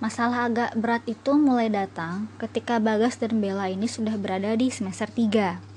Masalah 0.00 0.48
agak 0.48 0.72
berat 0.80 1.04
itu 1.04 1.36
mulai 1.36 1.68
datang 1.68 2.32
ketika 2.40 2.80
Bagas 2.80 3.20
dan 3.20 3.44
Bella 3.44 3.68
ini 3.68 3.84
sudah 3.84 4.16
berada 4.16 4.56
di 4.56 4.72
semester 4.72 5.12
3 5.12 5.70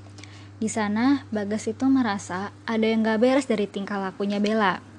di 0.63 0.72
sana 0.72 1.27
Bagas 1.27 1.68
itu 1.68 1.84
merasa 1.92 2.56
ada 2.63 2.88
yang 2.88 3.03
gak 3.03 3.20
beres 3.20 3.51
dari 3.51 3.68
tingkah 3.68 4.00
lakunya 4.00 4.39
Bella 4.39 4.92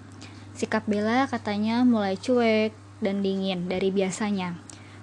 Sikap 0.55 0.87
Bella 0.87 1.27
katanya 1.27 1.83
mulai 1.83 2.15
cuek 2.15 2.71
dan 3.03 3.27
dingin 3.27 3.67
dari 3.67 3.91
biasanya, 3.91 4.55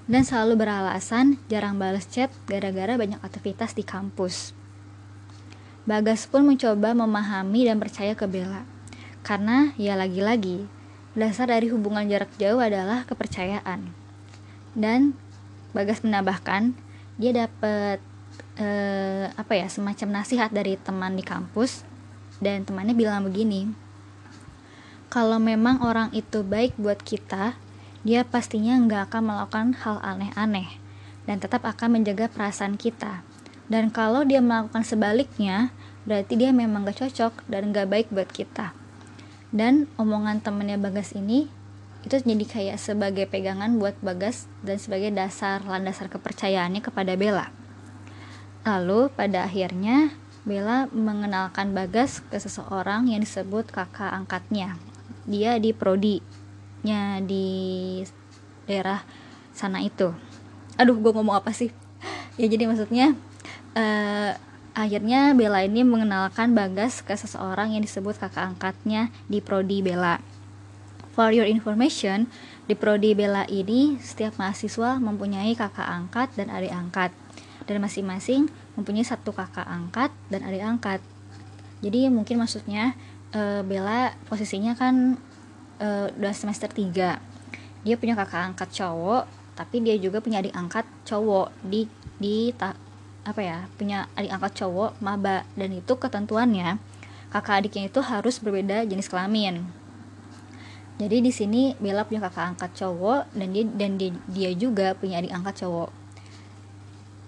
dan 0.08 0.24
selalu 0.24 0.63
beralasan 0.63 1.43
jarang 1.51 1.75
balas 1.75 2.08
chat 2.08 2.31
gara-gara 2.48 2.96
banyak 2.96 3.20
aktivitas 3.20 3.75
di 3.75 3.84
kampus. 3.84 4.55
Bagas 5.84 6.24
pun 6.24 6.48
mencoba 6.48 6.96
memahami 6.96 7.67
dan 7.67 7.84
percaya 7.84 8.15
ke 8.15 8.24
Bella, 8.31 8.63
karena 9.27 9.75
ya 9.75 10.00
lagi-lagi, 10.00 10.72
dasar 11.20 11.51
dari 11.51 11.67
hubungan 11.67 12.08
jarak 12.08 12.31
jauh 12.39 12.63
adalah 12.63 13.03
kepercayaan. 13.03 13.91
Dan 14.72 15.20
Bagas 15.72 16.03
menambahkan, 16.03 16.75
dia 17.15 17.31
dapat 17.31 18.00
eh, 18.55 19.27
apa 19.36 19.53
ya 19.55 19.67
semacam 19.67 20.24
nasihat 20.24 20.51
dari 20.51 20.75
teman 20.79 21.15
di 21.15 21.24
kampus 21.24 21.84
dan 22.43 22.67
temannya 22.67 22.91
bilang 22.91 23.24
begini 23.24 23.90
kalau 25.12 25.44
memang 25.44 25.84
orang 25.84 26.08
itu 26.15 26.39
baik 26.39 26.80
buat 26.80 27.03
kita, 27.03 27.60
dia 28.08 28.24
pastinya 28.24 28.80
nggak 28.80 29.12
akan 29.12 29.22
melakukan 29.27 29.68
hal 29.84 30.00
aneh-aneh 30.00 30.80
dan 31.27 31.44
tetap 31.44 31.68
akan 31.68 32.00
menjaga 32.00 32.32
perasaan 32.32 32.80
kita. 32.80 33.20
Dan 33.68 33.91
kalau 33.91 34.24
dia 34.24 34.39
melakukan 34.39 34.88
sebaliknya, 34.88 35.75
berarti 36.08 36.39
dia 36.39 36.56
memang 36.56 36.88
gak 36.88 37.03
cocok 37.03 37.44
dan 37.51 37.75
gak 37.75 37.91
baik 37.91 38.08
buat 38.12 38.32
kita. 38.32 38.72
Dan 39.51 39.91
omongan 40.00 40.39
temennya 40.39 40.80
Bagas 40.80 41.12
ini 41.12 41.51
itu 42.08 42.15
jadi 42.15 42.46
kayak 42.48 42.80
sebagai 42.80 43.27
pegangan 43.27 43.80
buat 43.80 44.00
Bagas 44.00 44.48
dan 44.63 44.80
sebagai 44.80 45.12
dasar 45.12 45.60
landasan 45.63 46.08
kepercayaannya 46.08 46.80
kepada 46.80 47.20
Bella. 47.20 47.51
Lalu 48.63 49.12
pada 49.12 49.44
akhirnya 49.44 50.15
Bella 50.48 50.88
mengenalkan 50.91 51.75
Bagas 51.75 52.24
ke 52.27 52.39
seseorang 52.39 53.12
yang 53.12 53.24
disebut 53.24 53.72
kakak 53.72 54.12
angkatnya 54.12 54.80
dia 55.25 55.58
di 55.62 55.72
prodi 55.75 56.22
nya 56.82 57.22
di 57.22 58.01
daerah 58.66 59.06
sana 59.54 59.82
itu. 59.86 60.10
Aduh 60.80 60.98
gue 60.98 61.12
ngomong 61.13 61.38
apa 61.38 61.54
sih? 61.54 61.70
Ya 62.40 62.48
jadi 62.48 62.66
maksudnya 62.66 63.13
uh, 63.75 64.32
akhirnya 64.74 65.36
Bella 65.36 65.68
ini 65.68 65.84
mengenalkan 65.84 66.56
Bagas 66.56 67.04
ke 67.04 67.13
seseorang 67.13 67.75
yang 67.75 67.84
disebut 67.84 68.18
kakak 68.18 68.56
angkatnya 68.56 69.12
di 69.28 69.44
prodi 69.44 69.84
Bella. 69.84 70.18
For 71.12 71.36
your 71.36 71.46
information 71.46 72.32
di 72.66 72.74
prodi 72.74 73.12
Bella 73.12 73.44
ini 73.51 74.00
setiap 74.00 74.40
mahasiswa 74.40 74.98
mempunyai 74.98 75.54
kakak 75.60 75.86
angkat 75.86 76.34
dan 76.40 76.48
adik 76.50 76.72
angkat. 76.72 77.12
Dan 77.68 77.84
masing-masing 77.84 78.50
mempunyai 78.80 79.06
satu 79.06 79.36
kakak 79.36 79.68
angkat 79.68 80.10
dan 80.32 80.42
adik 80.48 80.63
angkat. 80.63 81.00
Jadi 81.84 82.08
mungkin 82.08 82.40
maksudnya 82.40 82.96
uh, 83.36 83.62
Bella 83.66 84.16
posisinya 84.28 84.76
kan 84.76 85.18
uh, 85.80 86.08
udah 86.16 86.34
semester 86.34 86.68
3 86.68 87.20
dia 87.82 87.96
punya 87.98 88.14
kakak 88.14 88.54
angkat 88.54 88.70
cowok 88.70 89.42
tapi 89.62 89.84
dia 89.84 89.94
juga 90.00 90.24
punya 90.24 90.40
adik 90.40 90.56
angkat 90.56 90.88
cowok. 91.06 91.52
Di 91.62 91.86
di 92.22 92.50
ta, 92.56 92.74
apa 93.22 93.42
ya 93.42 93.70
punya 93.76 94.08
adik 94.16 94.32
angkat 94.32 94.64
cowok 94.64 94.98
maba. 95.04 95.44
Dan 95.54 95.76
itu 95.76 95.94
ketentuannya 96.00 96.80
kakak 97.32 97.64
adiknya 97.64 97.88
itu 97.88 98.00
harus 98.04 98.40
berbeda 98.40 98.84
jenis 98.88 99.06
kelamin. 99.12 99.68
Jadi 100.98 101.18
di 101.22 101.32
sini 101.34 101.74
Bella 101.78 102.06
punya 102.06 102.26
kakak 102.26 102.58
angkat 102.58 102.72
cowok 102.78 103.30
dan 103.38 103.48
dia 103.54 103.66
dan 103.66 103.92
dia, 103.98 104.12
dia 104.30 104.52
juga 104.58 104.98
punya 104.98 105.22
adik 105.22 105.34
angkat 105.34 105.66
cowok. 105.66 105.90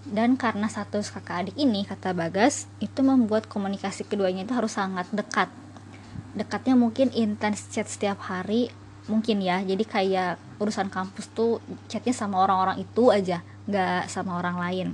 Dan 0.03 0.35
karena 0.35 0.67
satu 0.67 0.99
kakak 0.99 1.47
adik 1.47 1.55
ini 1.55 1.87
kata 1.87 2.11
Bagas 2.11 2.67
itu 2.83 2.99
membuat 3.05 3.47
komunikasi 3.47 4.09
keduanya 4.09 4.43
itu 4.43 4.57
harus 4.57 4.75
sangat 4.75 5.07
dekat 5.13 5.47
dekatnya 6.33 6.73
mungkin 6.73 7.13
intens 7.13 7.69
chat 7.69 7.85
setiap 7.85 8.19
hari 8.25 8.69
mungkin 9.07 9.39
ya. 9.43 9.61
Jadi 9.61 9.83
kayak 9.85 10.39
urusan 10.57 10.89
kampus 10.89 11.29
tuh 11.31 11.59
chatnya 11.87 12.13
sama 12.13 12.41
orang-orang 12.41 12.81
itu 12.81 13.13
aja 13.13 13.45
nggak 13.69 14.09
sama 14.09 14.37
orang 14.39 14.57
lain. 14.59 14.87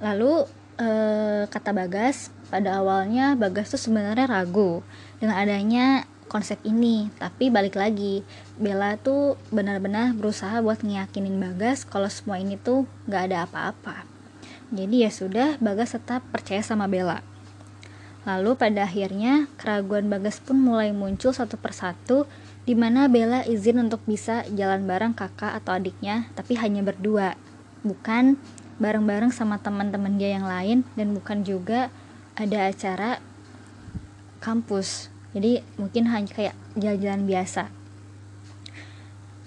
Lalu 0.00 0.46
eh, 0.80 1.42
kata 1.48 1.70
Bagas 1.74 2.30
pada 2.48 2.78
awalnya 2.80 3.34
Bagas 3.34 3.72
tuh 3.74 3.80
sebenarnya 3.80 4.30
ragu 4.30 4.80
dengan 5.18 5.36
adanya 5.40 6.06
konsep 6.30 6.58
ini. 6.64 7.10
Tapi 7.18 7.50
balik 7.50 7.76
lagi 7.76 8.24
Bella 8.56 8.96
tuh 8.98 9.36
benar-benar 9.50 10.14
berusaha 10.14 10.62
buat 10.62 10.80
ngeyakinin 10.86 11.36
Bagas 11.40 11.82
kalau 11.82 12.08
semua 12.08 12.38
ini 12.38 12.56
tuh 12.60 12.86
nggak 13.10 13.22
ada 13.30 13.38
apa-apa. 13.48 14.06
Jadi 14.74 15.06
ya 15.06 15.10
sudah 15.12 15.60
Bagas 15.60 15.94
tetap 15.94 16.24
percaya 16.32 16.60
sama 16.64 16.88
Bella 16.88 17.33
Lalu 18.24 18.56
pada 18.56 18.88
akhirnya 18.88 19.52
keraguan 19.60 20.08
Bagas 20.08 20.40
pun 20.40 20.56
mulai 20.56 20.96
muncul 20.96 21.36
satu 21.36 21.60
persatu 21.60 22.24
di 22.64 22.72
mana 22.72 23.04
Bella 23.04 23.44
izin 23.44 23.76
untuk 23.84 24.00
bisa 24.08 24.48
jalan 24.48 24.88
bareng 24.88 25.12
kakak 25.12 25.52
atau 25.60 25.76
adiknya 25.76 26.32
tapi 26.32 26.56
hanya 26.56 26.80
berdua. 26.80 27.36
Bukan 27.84 28.40
bareng-bareng 28.80 29.28
sama 29.28 29.60
teman-teman 29.60 30.16
dia 30.16 30.40
yang 30.40 30.48
lain 30.48 30.88
dan 30.96 31.12
bukan 31.12 31.44
juga 31.44 31.92
ada 32.32 32.72
acara 32.72 33.20
kampus. 34.40 35.12
Jadi 35.36 35.60
mungkin 35.76 36.08
hanya 36.08 36.32
kayak 36.32 36.56
jalan-jalan 36.80 37.28
biasa. 37.28 37.68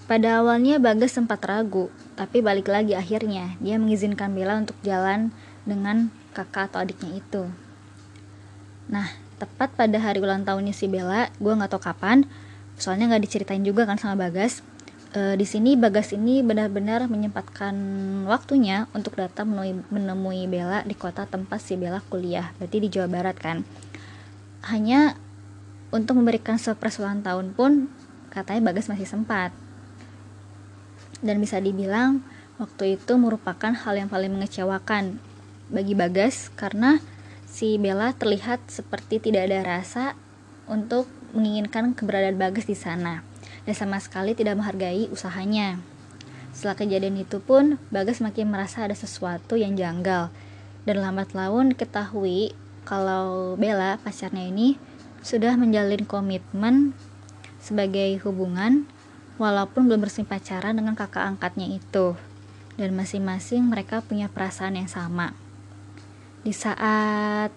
Pada 0.06 0.38
awalnya 0.38 0.78
Bagas 0.78 1.18
sempat 1.18 1.42
ragu 1.42 1.90
tapi 2.14 2.46
balik 2.46 2.70
lagi 2.70 2.94
akhirnya 2.94 3.58
dia 3.58 3.74
mengizinkan 3.74 4.30
Bella 4.38 4.62
untuk 4.62 4.78
jalan 4.86 5.34
dengan 5.66 6.14
kakak 6.30 6.70
atau 6.70 6.86
adiknya 6.86 7.18
itu 7.18 7.50
Nah, 8.88 9.12
tepat 9.36 9.72
pada 9.76 10.00
hari 10.00 10.18
ulang 10.24 10.42
tahunnya 10.48 10.72
si 10.72 10.88
Bella, 10.88 11.28
gue 11.36 11.52
nggak 11.52 11.70
tau 11.76 11.80
kapan, 11.80 12.24
soalnya 12.80 13.12
nggak 13.12 13.22
diceritain 13.28 13.62
juga 13.62 13.84
kan 13.84 14.00
sama 14.00 14.16
Bagas. 14.16 14.64
e, 15.08 15.40
di 15.40 15.44
sini 15.48 15.72
Bagas 15.76 16.12
ini 16.12 16.44
benar-benar 16.44 17.08
menyempatkan 17.08 17.72
waktunya 18.28 18.88
untuk 18.92 19.16
datang 19.16 19.48
menemui, 19.48 19.84
menemui 19.88 20.42
Bella 20.48 20.84
di 20.84 20.92
kota 20.96 21.24
tempat 21.24 21.60
si 21.60 21.76
Bella 21.76 22.00
kuliah, 22.08 22.52
berarti 22.56 22.76
di 22.80 22.88
Jawa 22.92 23.08
Barat 23.08 23.36
kan. 23.36 23.64
Hanya 24.68 25.16
untuk 25.92 26.20
memberikan 26.20 26.60
surprise 26.60 27.00
ulang 27.00 27.24
tahun 27.24 27.56
pun 27.56 27.88
katanya 28.32 28.72
Bagas 28.72 28.88
masih 28.88 29.08
sempat. 29.08 29.52
Dan 31.24 31.40
bisa 31.40 31.60
dibilang 31.60 32.20
waktu 32.60 33.00
itu 33.00 33.12
merupakan 33.16 33.72
hal 33.72 33.94
yang 33.96 34.08
paling 34.12 34.32
mengecewakan 34.32 35.20
bagi 35.68 35.92
Bagas 35.96 36.52
karena 36.56 37.00
si 37.48 37.80
Bella 37.80 38.12
terlihat 38.12 38.68
seperti 38.68 39.18
tidak 39.18 39.48
ada 39.48 39.64
rasa 39.64 40.14
untuk 40.68 41.08
menginginkan 41.32 41.96
keberadaan 41.96 42.36
Bagas 42.36 42.68
di 42.68 42.76
sana 42.76 43.24
dan 43.64 43.74
sama 43.76 43.96
sekali 44.00 44.36
tidak 44.36 44.60
menghargai 44.60 45.08
usahanya. 45.08 45.80
Setelah 46.52 46.76
kejadian 46.76 47.20
itu 47.20 47.40
pun, 47.40 47.76
Bagas 47.88 48.20
makin 48.24 48.48
merasa 48.48 48.84
ada 48.84 48.96
sesuatu 48.96 49.56
yang 49.56 49.76
janggal. 49.76 50.32
Dan 50.88 51.04
lambat 51.04 51.36
laun 51.36 51.76
diketahui 51.76 52.56
kalau 52.88 53.54
Bella, 53.60 54.00
pacarnya 54.00 54.48
ini, 54.48 54.80
sudah 55.20 55.52
menjalin 55.60 56.08
komitmen 56.08 56.96
sebagai 57.60 58.16
hubungan 58.24 58.88
walaupun 59.36 59.86
belum 59.86 60.08
resmi 60.08 60.24
pacaran 60.24 60.80
dengan 60.80 60.96
kakak 60.96 61.28
angkatnya 61.28 61.68
itu. 61.68 62.16
Dan 62.80 62.96
masing-masing 62.96 63.68
mereka 63.68 64.00
punya 64.00 64.32
perasaan 64.32 64.80
yang 64.80 64.88
sama. 64.88 65.36
Di 66.48 66.56
saat 66.56 67.52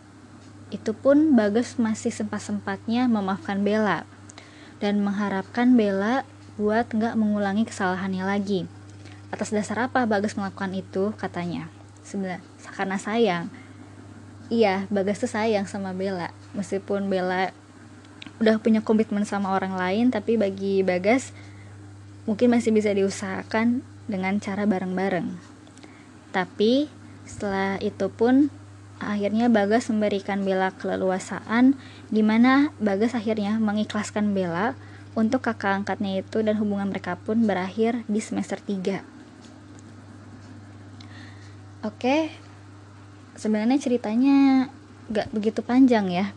itu 0.67 0.91
pun 0.91 1.31
Bagas 1.31 1.79
masih 1.79 2.11
sempat-sempatnya 2.11 3.07
memaafkan 3.07 3.63
Bella 3.63 4.03
dan 4.83 4.99
mengharapkan 4.99 5.79
Bella 5.79 6.27
buat 6.59 6.91
nggak 6.91 7.15
mengulangi 7.15 7.63
kesalahannya 7.63 8.27
lagi. 8.27 8.67
Atas 9.31 9.55
dasar 9.55 9.87
apa 9.87 10.03
Bagas 10.03 10.35
melakukan 10.35 10.75
itu? 10.75 11.15
Katanya. 11.15 11.71
Sebenarnya 12.03 12.43
karena 12.75 12.99
sayang. 12.99 13.47
Iya, 14.51 14.91
Bagas 14.91 15.23
tuh 15.23 15.31
sayang 15.31 15.71
sama 15.71 15.95
Bella. 15.95 16.35
Meskipun 16.51 17.07
Bella 17.07 17.55
udah 18.43 18.59
punya 18.59 18.83
komitmen 18.83 19.23
sama 19.23 19.55
orang 19.55 19.79
lain, 19.79 20.11
tapi 20.11 20.35
bagi 20.35 20.83
Bagas 20.83 21.31
mungkin 22.27 22.51
masih 22.51 22.75
bisa 22.75 22.91
diusahakan 22.91 23.87
dengan 24.11 24.35
cara 24.43 24.67
bareng-bareng. 24.67 25.31
Tapi 26.35 26.91
setelah 27.23 27.79
itu 27.79 28.11
pun 28.11 28.51
akhirnya 29.07 29.49
Bagas 29.49 29.89
memberikan 29.89 30.45
Bella 30.45 30.69
keleluasaan 30.75 31.73
di 32.13 32.21
mana 32.21 32.69
Bagas 32.77 33.17
akhirnya 33.17 33.57
mengikhlaskan 33.57 34.37
Bella 34.37 34.77
untuk 35.17 35.43
kakak 35.43 35.83
angkatnya 35.83 36.21
itu 36.21 36.39
dan 36.45 36.59
hubungan 36.61 36.93
mereka 36.93 37.17
pun 37.17 37.43
berakhir 37.43 38.05
di 38.05 38.21
semester 38.21 38.61
3 38.61 39.03
Oke, 41.81 42.29
sebenarnya 43.33 43.81
ceritanya 43.81 44.69
gak 45.09 45.33
begitu 45.33 45.65
panjang 45.65 46.13
ya. 46.13 46.29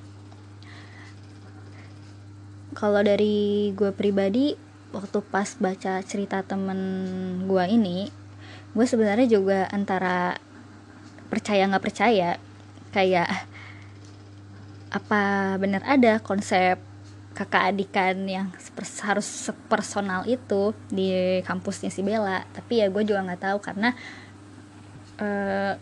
Kalau 2.72 3.04
dari 3.04 3.68
gue 3.76 3.92
pribadi, 3.92 4.56
waktu 4.96 5.20
pas 5.20 5.52
baca 5.60 6.00
cerita 6.00 6.40
temen 6.40 6.80
gue 7.44 7.64
ini, 7.68 8.08
gue 8.72 8.86
sebenarnya 8.88 9.28
juga 9.28 9.68
antara 9.68 10.40
percaya 11.28 11.68
nggak 11.68 11.84
percaya 11.84 12.40
kayak 12.94 13.26
apa 14.94 15.54
benar 15.58 15.82
ada 15.82 16.22
konsep 16.22 16.78
kakak 17.34 17.74
adikan 17.74 18.14
yang 18.30 18.54
harus 19.02 19.26
sepersonal 19.26 20.22
itu 20.30 20.70
di 20.86 21.42
kampusnya 21.42 21.90
si 21.90 22.06
Bella. 22.06 22.46
Tapi 22.54 22.78
ya 22.78 22.86
gue 22.86 23.02
juga 23.02 23.26
nggak 23.26 23.42
tahu 23.42 23.58
karena 23.58 23.90
uh, 25.18 25.74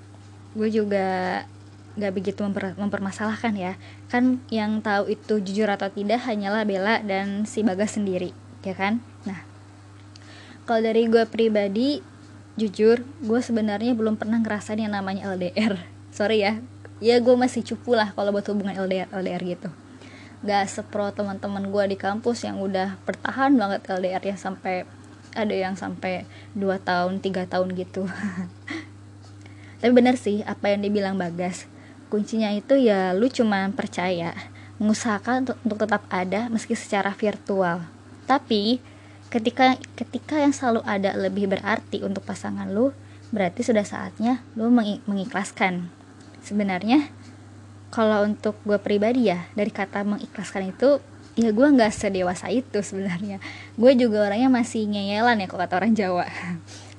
gue 0.57 0.69
juga 0.73 1.45
nggak 1.93 2.13
begitu 2.17 2.41
memper, 2.41 2.73
mempermasalahkan 2.81 3.53
ya. 3.53 3.77
Kan 4.09 4.41
yang 4.49 4.81
tahu 4.81 5.13
itu 5.13 5.45
jujur 5.45 5.69
atau 5.69 5.93
tidak 5.93 6.25
hanyalah 6.25 6.65
Bella 6.65 7.05
dan 7.05 7.45
si 7.45 7.61
Bagas 7.61 8.01
sendiri 8.01 8.33
ya 8.65 8.73
kan? 8.73 9.05
Nah 9.29 9.53
kalau 10.65 10.81
dari 10.89 11.05
gue 11.11 11.29
pribadi 11.29 12.01
jujur 12.57 13.05
gue 13.05 13.41
sebenarnya 13.45 13.93
belum 13.97 14.21
pernah 14.21 14.41
ngerasain 14.41 14.81
yang 14.81 14.93
namanya 14.93 15.33
LDR 15.33 15.81
sorry 16.17 16.45
ya 16.45 16.61
ya 17.03 17.19
gue 17.19 17.35
masih 17.35 17.67
cupu 17.67 17.99
lah 17.99 18.15
kalau 18.15 18.31
buat 18.31 18.47
hubungan 18.47 18.79
LDR 18.79 19.11
LDR 19.11 19.43
gitu. 19.43 19.69
Gak 20.47 20.71
sepro 20.71 21.11
teman-teman 21.11 21.67
gue 21.67 21.85
di 21.91 21.97
kampus 21.99 22.47
yang 22.47 22.63
udah 22.63 22.95
bertahan 23.03 23.59
banget 23.59 23.83
LDR 23.91 24.23
ya 24.23 24.37
sampai 24.39 24.87
ada 25.35 25.55
yang 25.55 25.75
sampai 25.75 26.23
2 26.55 26.63
tahun 26.87 27.19
tiga 27.19 27.51
tahun 27.51 27.75
gitu. 27.75 28.07
Tapi 29.83 29.91
bener 29.91 30.15
sih 30.15 30.47
apa 30.47 30.71
yang 30.71 30.87
dibilang 30.87 31.19
Bagas 31.19 31.67
kuncinya 32.13 32.53
itu 32.53 32.77
ya 32.77 33.17
lu 33.17 33.33
cuma 33.33 33.65
percaya 33.73 34.37
mengusahakan 34.77 35.49
untuk, 35.49 35.57
untuk 35.65 35.79
tetap 35.89 36.05
ada 36.13 36.53
meski 36.53 36.77
secara 36.77 37.17
virtual. 37.17 37.89
Tapi 38.29 38.85
ketika 39.33 39.81
ketika 39.97 40.37
yang 40.37 40.53
selalu 40.53 40.85
ada 40.85 41.17
lebih 41.17 41.49
berarti 41.49 42.05
untuk 42.05 42.21
pasangan 42.29 42.69
lu 42.69 42.93
berarti 43.33 43.65
sudah 43.65 43.81
saatnya 43.81 44.45
lu 44.61 44.69
mengikhlaskan 45.09 45.89
sebenarnya 46.43 47.09
kalau 47.93 48.25
untuk 48.25 48.57
gue 48.65 48.81
pribadi 48.81 49.29
ya 49.29 49.47
dari 49.53 49.69
kata 49.69 50.03
mengikhlaskan 50.03 50.73
itu 50.73 50.99
ya 51.37 51.49
gue 51.53 51.67
nggak 51.67 51.93
sedewasa 51.93 52.53
itu 52.53 52.81
sebenarnya. 52.85 53.41
Gue 53.77 53.97
juga 53.97 54.29
orangnya 54.29 54.53
masih 54.53 54.85
ngeyelan 54.89 55.41
ya 55.41 55.47
kalau 55.49 55.61
kata 55.65 55.75
orang 55.81 55.93
Jawa. 55.97 56.27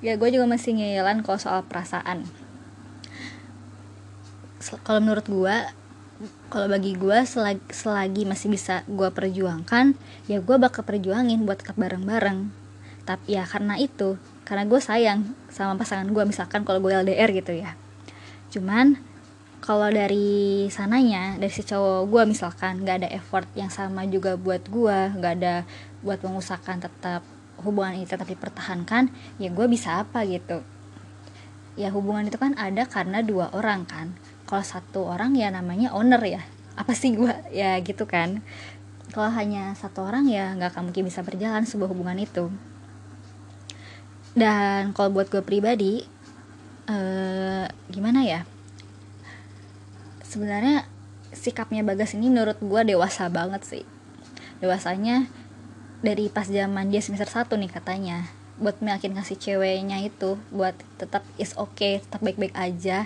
Ya 0.04 0.20
gue 0.20 0.36
juga 0.36 0.44
masih 0.44 0.76
ngeyelan 0.76 1.24
kalau 1.24 1.40
soal 1.40 1.64
perasaan. 1.64 2.28
Kalau 4.84 5.00
menurut 5.00 5.24
gue 5.24 5.56
kalau 6.52 6.68
bagi 6.68 6.92
gue 7.00 7.24
selagi, 7.24 7.64
selagi 7.72 8.28
masih 8.28 8.52
bisa 8.52 8.84
gue 8.92 9.08
perjuangkan 9.08 9.96
ya 10.28 10.44
gue 10.44 10.56
bakal 10.60 10.84
perjuangin 10.84 11.48
buat 11.48 11.64
tetap 11.64 11.80
bareng-bareng. 11.80 12.52
Tapi 13.08 13.40
ya 13.40 13.48
karena 13.48 13.80
itu 13.80 14.20
karena 14.44 14.68
gue 14.68 14.76
sayang 14.84 15.40
sama 15.48 15.80
pasangan 15.80 16.12
gue 16.12 16.24
misalkan 16.28 16.68
kalau 16.68 16.84
gue 16.84 16.92
LDR 16.92 17.32
gitu 17.32 17.56
ya. 17.56 17.80
Cuman 18.52 19.00
kalau 19.64 19.88
dari 19.88 20.68
sananya 20.68 21.40
dari 21.40 21.48
si 21.48 21.64
cowok 21.64 22.12
gue 22.12 22.24
misalkan 22.28 22.84
nggak 22.84 22.98
ada 23.00 23.10
effort 23.16 23.48
yang 23.56 23.72
sama 23.72 24.04
juga 24.04 24.36
buat 24.36 24.68
gue 24.68 25.16
nggak 25.16 25.34
ada 25.40 25.64
buat 26.04 26.20
mengusahakan 26.20 26.84
tetap 26.84 27.24
hubungan 27.64 27.96
ini 27.96 28.04
tetap 28.04 28.28
dipertahankan 28.28 29.08
ya 29.40 29.48
gue 29.48 29.66
bisa 29.72 30.04
apa 30.04 30.28
gitu. 30.28 30.60
Ya 31.80 31.90
hubungan 31.96 32.28
itu 32.28 32.36
kan 32.36 32.60
ada 32.60 32.84
karena 32.84 33.24
dua 33.24 33.56
orang 33.56 33.88
kan. 33.88 34.12
Kalau 34.46 34.62
satu 34.68 35.08
orang 35.08 35.34
ya 35.40 35.48
namanya 35.48 35.96
owner 35.96 36.20
ya. 36.22 36.44
Apa 36.76 36.92
sih 36.92 37.16
gue 37.16 37.32
ya 37.56 37.80
gitu 37.80 38.04
kan. 38.04 38.44
Kalau 39.16 39.32
hanya 39.32 39.72
satu 39.80 40.04
orang 40.04 40.28
ya 40.28 40.52
nggak 40.60 40.76
akan 40.76 40.92
mungkin 40.92 41.08
bisa 41.08 41.24
berjalan 41.24 41.64
sebuah 41.64 41.88
hubungan 41.88 42.20
itu. 42.20 42.52
Dan 44.36 44.92
kalau 44.92 45.16
buat 45.16 45.32
gue 45.32 45.40
pribadi 45.40 46.04
eh, 46.92 47.66
gimana 47.90 48.13
sebenarnya 50.34 50.90
sikapnya 51.30 51.86
Bagas 51.86 52.18
ini 52.18 52.34
menurut 52.34 52.58
gue 52.58 52.82
dewasa 52.82 53.30
banget 53.30 53.62
sih. 53.62 53.86
Dewasanya 54.58 55.30
dari 56.02 56.28
pas 56.34 56.50
zaman 56.50 56.90
dia 56.90 57.00
semester 57.06 57.30
1 57.30 57.54
nih 57.54 57.72
katanya 57.72 58.18
buat 58.58 58.78
meyakin 58.82 59.18
ngasih 59.18 59.38
ceweknya 59.38 60.02
itu 60.06 60.38
buat 60.54 60.78
tetap 61.02 61.26
is 61.38 61.54
okay 61.58 62.02
tetap 62.02 62.26
baik-baik 62.26 62.54
aja. 62.58 63.06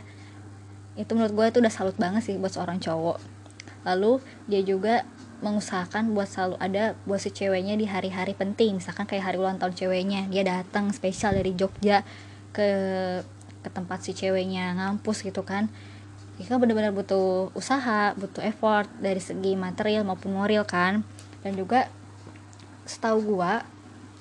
Itu 0.95 1.13
menurut 1.15 1.35
gue 1.35 1.45
itu 1.51 1.57
udah 1.59 1.73
salut 1.73 1.99
banget 1.99 2.23
sih 2.23 2.35
buat 2.39 2.55
seorang 2.55 2.79
cowok. 2.79 3.19
Lalu 3.83 4.23
dia 4.47 4.63
juga 4.63 5.03
mengusahakan 5.37 6.17
buat 6.17 6.25
selalu 6.25 6.55
ada 6.57 6.97
buat 7.05 7.21
si 7.21 7.29
ceweknya 7.29 7.77
di 7.77 7.85
hari-hari 7.85 8.33
penting 8.33 8.81
misalkan 8.81 9.05
kayak 9.05 9.29
hari 9.29 9.37
ulang 9.37 9.61
tahun 9.61 9.77
ceweknya 9.77 10.25
dia 10.33 10.41
datang 10.41 10.89
spesial 10.89 11.37
dari 11.37 11.53
Jogja 11.53 12.01
ke 12.49 12.69
ke 13.61 13.69
tempat 13.69 14.01
si 14.01 14.17
ceweknya 14.17 14.73
ngampus 14.73 15.21
gitu 15.21 15.45
kan 15.45 15.69
kita 16.37 16.61
benar-benar 16.61 16.93
butuh 16.93 17.49
usaha 17.57 18.13
butuh 18.13 18.45
effort 18.45 18.85
dari 19.01 19.17
segi 19.17 19.57
material 19.57 20.05
maupun 20.05 20.37
moral 20.37 20.63
kan. 20.69 21.01
Dan 21.41 21.57
juga 21.57 21.89
setahu 22.85 23.35
gua 23.35 23.65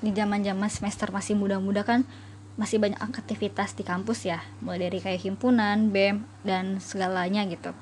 di 0.01 0.13
zaman 0.17 0.41
zaman 0.41 0.69
semester 0.73 1.13
masih 1.13 1.37
muda-muda 1.37 1.85
kan 1.85 2.09
masih 2.57 2.81
banyak 2.81 2.97
aktivitas 2.99 3.77
di 3.77 3.85
kampus 3.85 4.25
ya. 4.25 4.41
Mulai 4.65 4.89
dari 4.89 4.99
kayak 5.05 5.21
himpunan 5.29 5.93
bem 5.93 6.25
dan 6.41 6.81
segalanya 6.81 7.45
gitu. 7.45 7.77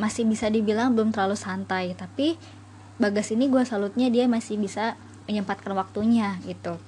Masih 0.00 0.24
bisa 0.24 0.48
dibilang 0.48 0.96
belum 0.96 1.12
terlalu 1.12 1.36
santai. 1.36 1.92
Tapi 1.92 2.40
bagas 2.96 3.28
ini 3.32 3.52
gue 3.52 3.60
salutnya 3.68 4.08
dia 4.08 4.24
masih 4.24 4.56
bisa 4.56 4.96
menyempatkan 5.28 5.76
waktunya 5.76 6.40
gitu. 6.48 6.80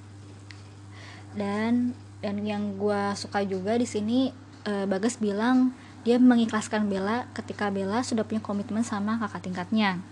Dan 1.37 1.93
dan 2.25 2.41
yang 2.45 2.81
gue 2.81 3.03
suka 3.13 3.45
juga 3.45 3.77
di 3.77 3.85
sini 3.85 4.31
e, 4.63 4.73
bagas 4.87 5.19
bilang 5.19 5.75
dia 6.03 6.19
mengikhlaskan 6.19 6.91
Bella 6.91 7.31
ketika 7.31 7.71
Bella 7.71 8.03
sudah 8.03 8.27
punya 8.27 8.43
komitmen 8.43 8.83
sama 8.83 9.23
kakak 9.23 9.47
tingkatnya. 9.47 10.03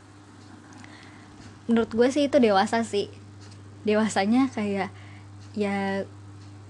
Menurut 1.67 1.91
gue 1.91 2.09
sih 2.15 2.31
itu 2.31 2.39
dewasa 2.39 2.87
sih. 2.87 3.11
Dewasanya 3.83 4.51
kayak 4.55 4.95
ya 5.59 6.07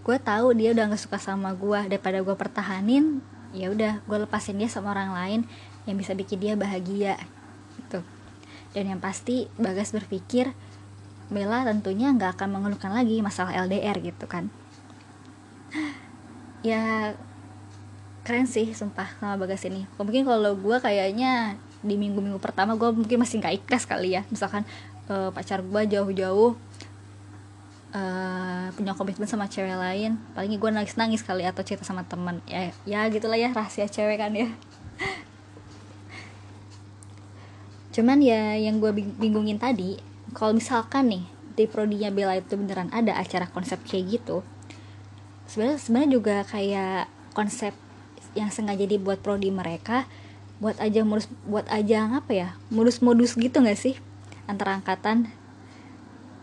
gue 0.00 0.16
tahu 0.24 0.56
dia 0.56 0.72
udah 0.72 0.88
nggak 0.88 1.02
suka 1.04 1.20
sama 1.20 1.52
gue. 1.52 1.80
Daripada 1.92 2.24
gue 2.24 2.36
pertahanin 2.36 3.20
ya 3.52 3.68
udah 3.68 4.00
gue 4.08 4.18
lepasin 4.24 4.56
dia 4.56 4.72
sama 4.72 4.96
orang 4.96 5.12
lain 5.12 5.40
yang 5.84 6.00
bisa 6.00 6.16
bikin 6.16 6.40
dia 6.40 6.54
bahagia 6.56 7.20
gitu. 7.76 8.00
Dan 8.72 8.96
yang 8.96 9.00
pasti 9.04 9.52
Bagas 9.60 9.92
berpikir 9.92 10.56
Bella 11.28 11.62
tentunya 11.68 12.08
nggak 12.10 12.40
akan 12.40 12.56
mengeluhkan 12.56 12.90
lagi 12.96 13.20
masalah 13.20 13.52
LDR 13.68 14.00
gitu 14.00 14.24
kan. 14.24 14.48
Ya 16.64 17.14
keren 18.30 18.46
sih 18.46 18.70
sumpah 18.70 19.10
sama 19.18 19.34
Bagas 19.34 19.66
ini. 19.66 19.90
Mungkin 19.98 20.22
kalau 20.22 20.54
gue 20.54 20.78
kayaknya 20.78 21.58
di 21.82 21.98
minggu-minggu 21.98 22.38
pertama 22.38 22.78
gue 22.78 22.94
mungkin 22.94 23.18
masih 23.18 23.42
nggak 23.42 23.66
ikhlas 23.66 23.90
kali 23.90 24.14
ya. 24.14 24.22
Misalkan 24.30 24.62
uh, 25.10 25.34
pacar 25.34 25.66
gue 25.66 25.82
jauh-jauh 25.90 26.54
uh, 27.90 28.66
punya 28.78 28.94
komitmen 28.94 29.26
sama 29.26 29.50
cewek 29.50 29.74
lain 29.74 30.14
paling 30.38 30.54
gue 30.54 30.70
nangis-nangis 30.70 31.26
kali 31.26 31.42
atau 31.42 31.66
cerita 31.66 31.82
sama 31.82 32.06
teman 32.06 32.38
ya 32.46 32.70
ya 32.86 33.10
gitulah 33.10 33.34
ya 33.34 33.50
rahasia 33.50 33.90
cewek 33.90 34.22
kan 34.22 34.30
ya. 34.30 34.46
Cuman 37.98 38.22
ya 38.22 38.54
yang 38.54 38.78
gue 38.78 38.94
bingungin 38.94 39.58
tadi 39.58 39.98
kalau 40.38 40.54
misalkan 40.54 41.10
nih 41.10 41.26
di 41.58 41.66
prodinya 41.66 42.14
Bella 42.14 42.38
itu 42.38 42.54
beneran 42.54 42.94
ada 42.94 43.18
acara 43.18 43.50
konsep 43.50 43.82
kayak 43.82 44.22
gitu 44.22 44.46
sebenarnya 45.50 45.82
sebenarnya 45.82 46.10
juga 46.14 46.36
kayak 46.46 47.10
konsep 47.34 47.74
yang 48.38 48.50
sengaja 48.52 48.86
dibuat 48.86 49.18
prodi 49.20 49.50
mereka 49.50 50.06
buat 50.60 50.76
aja 50.76 51.00
modus 51.08 51.24
buat 51.48 51.64
aja 51.72 52.20
apa 52.20 52.32
ya 52.36 52.48
modus-modus 52.68 53.34
gitu 53.34 53.64
nggak 53.64 53.80
sih? 53.80 53.96
Antara 54.44 54.76
angkatan. 54.76 55.32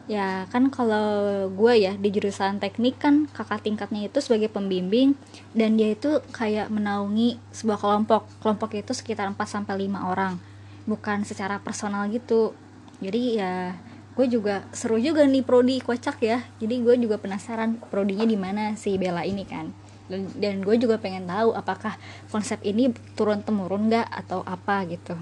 Ya 0.07 0.47
kan 0.49 0.71
kalau 0.71 1.51
gue 1.51 1.73
ya 1.83 1.93
di 1.99 2.09
jurusan 2.09 2.63
teknik 2.63 2.95
kan 2.95 3.27
kakak 3.29 3.67
tingkatnya 3.67 4.07
itu 4.07 4.23
sebagai 4.23 4.47
pembimbing 4.47 5.19
dan 5.51 5.75
dia 5.75 5.91
itu 5.91 6.23
kayak 6.31 6.71
menaungi 6.71 7.37
sebuah 7.51 7.77
kelompok. 7.77 8.25
Kelompok 8.39 8.73
itu 8.73 8.95
sekitar 8.95 9.27
4 9.29 9.37
sampai 9.45 9.75
lima 9.85 10.07
orang 10.09 10.39
bukan 10.87 11.27
secara 11.27 11.59
personal 11.59 12.07
gitu. 12.09 12.55
Jadi 13.03 13.37
ya 13.37 13.77
gue 14.17 14.25
juga 14.31 14.65
seru 14.73 14.97
juga 14.97 15.27
nih 15.27 15.43
prodi 15.45 15.77
kocak 15.83 16.23
ya. 16.23 16.41
Jadi 16.57 16.81
gue 16.81 16.95
juga 16.97 17.19
penasaran 17.19 17.77
prodinya 17.91 18.25
di 18.25 18.39
mana 18.39 18.73
si 18.79 18.95
Bella 18.97 19.27
ini 19.27 19.45
kan 19.45 19.86
dan, 20.07 20.31
dan 20.39 20.55
gue 20.63 20.75
juga 20.79 20.95
pengen 20.99 21.27
tahu 21.27 21.51
apakah 21.53 21.99
konsep 22.31 22.59
ini 22.63 22.95
turun 23.19 23.43
temurun 23.43 23.91
nggak 23.91 24.07
atau 24.07 24.41
apa 24.47 24.83
gitu. 24.87 25.15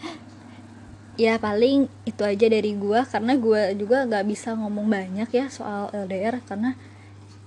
Ya 1.18 1.34
paling 1.34 1.90
itu 2.06 2.22
aja 2.22 2.46
dari 2.46 2.78
gue 2.78 3.00
karena 3.10 3.34
gue 3.34 3.74
juga 3.74 4.06
nggak 4.06 4.22
bisa 4.30 4.54
ngomong 4.54 4.86
banyak 4.86 5.26
ya 5.34 5.50
soal 5.50 5.90
LDR 5.90 6.38
karena 6.46 6.78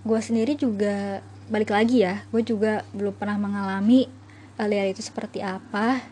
gue 0.04 0.20
sendiri 0.20 0.60
juga 0.60 1.24
balik 1.48 1.72
lagi 1.72 2.04
ya 2.04 2.20
gue 2.36 2.44
juga 2.44 2.84
belum 2.92 3.16
pernah 3.16 3.40
mengalami 3.40 4.12
LDR 4.60 4.92
itu 4.92 5.00
seperti 5.00 5.40
apa. 5.40 6.04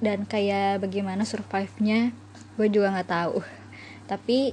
Dan 0.00 0.24
kayak 0.24 0.84
bagaimana 0.84 1.28
survive-nya 1.28 2.10
gue 2.56 2.68
juga 2.72 2.90
nggak 2.90 3.10
tahu. 3.10 3.38
Tapi 4.08 4.52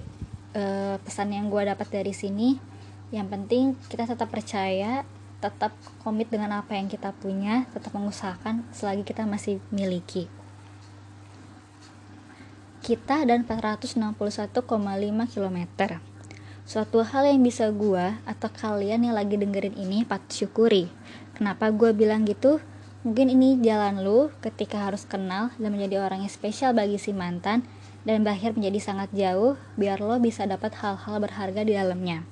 uh, 0.56 0.96
pesan 1.02 1.34
yang 1.34 1.48
gue 1.48 1.62
dapat 1.66 1.88
dari 1.88 2.14
sini 2.14 2.71
yang 3.12 3.28
penting 3.28 3.76
kita 3.92 4.08
tetap 4.08 4.32
percaya 4.32 5.04
tetap 5.42 5.74
komit 6.06 6.30
dengan 6.30 6.62
apa 6.62 6.78
yang 6.78 6.86
kita 6.86 7.12
punya 7.18 7.66
tetap 7.74 7.92
mengusahakan 7.98 8.64
selagi 8.72 9.04
kita 9.04 9.26
masih 9.26 9.58
miliki. 9.74 10.30
Kita 12.82 13.26
dan 13.26 13.44
461,5 13.46 14.62
km 15.28 15.58
suatu 16.62 17.02
hal 17.04 17.24
yang 17.28 17.42
bisa 17.42 17.68
gua 17.74 18.22
atau 18.24 18.48
kalian 18.48 19.12
yang 19.12 19.18
lagi 19.18 19.36
dengerin 19.36 19.76
ini 19.76 20.06
patut 20.06 20.30
syukuri. 20.32 20.88
Kenapa 21.34 21.74
gua 21.74 21.92
bilang 21.92 22.24
gitu? 22.24 22.62
Mungkin 23.02 23.34
ini 23.34 23.58
jalan 23.66 24.06
lu 24.06 24.30
ketika 24.46 24.88
harus 24.88 25.10
kenal 25.10 25.50
dan 25.58 25.74
menjadi 25.74 26.06
orang 26.06 26.22
yang 26.22 26.32
spesial 26.32 26.78
bagi 26.78 27.02
si 27.02 27.18
mantan 27.18 27.66
dan 28.06 28.22
berakhir 28.22 28.54
menjadi 28.54 28.94
sangat 28.94 29.10
jauh 29.10 29.58
biar 29.74 29.98
lo 30.02 30.22
bisa 30.22 30.46
dapat 30.46 30.78
hal-hal 30.78 31.18
berharga 31.18 31.66
di 31.66 31.74
dalamnya 31.74 32.31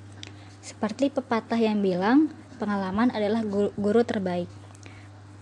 seperti 0.70 1.10
pepatah 1.10 1.58
yang 1.58 1.82
bilang, 1.82 2.30
pengalaman 2.62 3.10
adalah 3.10 3.42
guru, 3.42 3.74
guru 3.74 4.06
terbaik. 4.06 4.46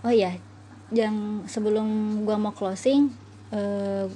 Oh 0.00 0.14
ya, 0.14 0.40
yang 0.88 1.44
sebelum 1.44 2.20
gua 2.24 2.40
mau 2.40 2.56
closing, 2.56 3.12
eh, 3.52 4.08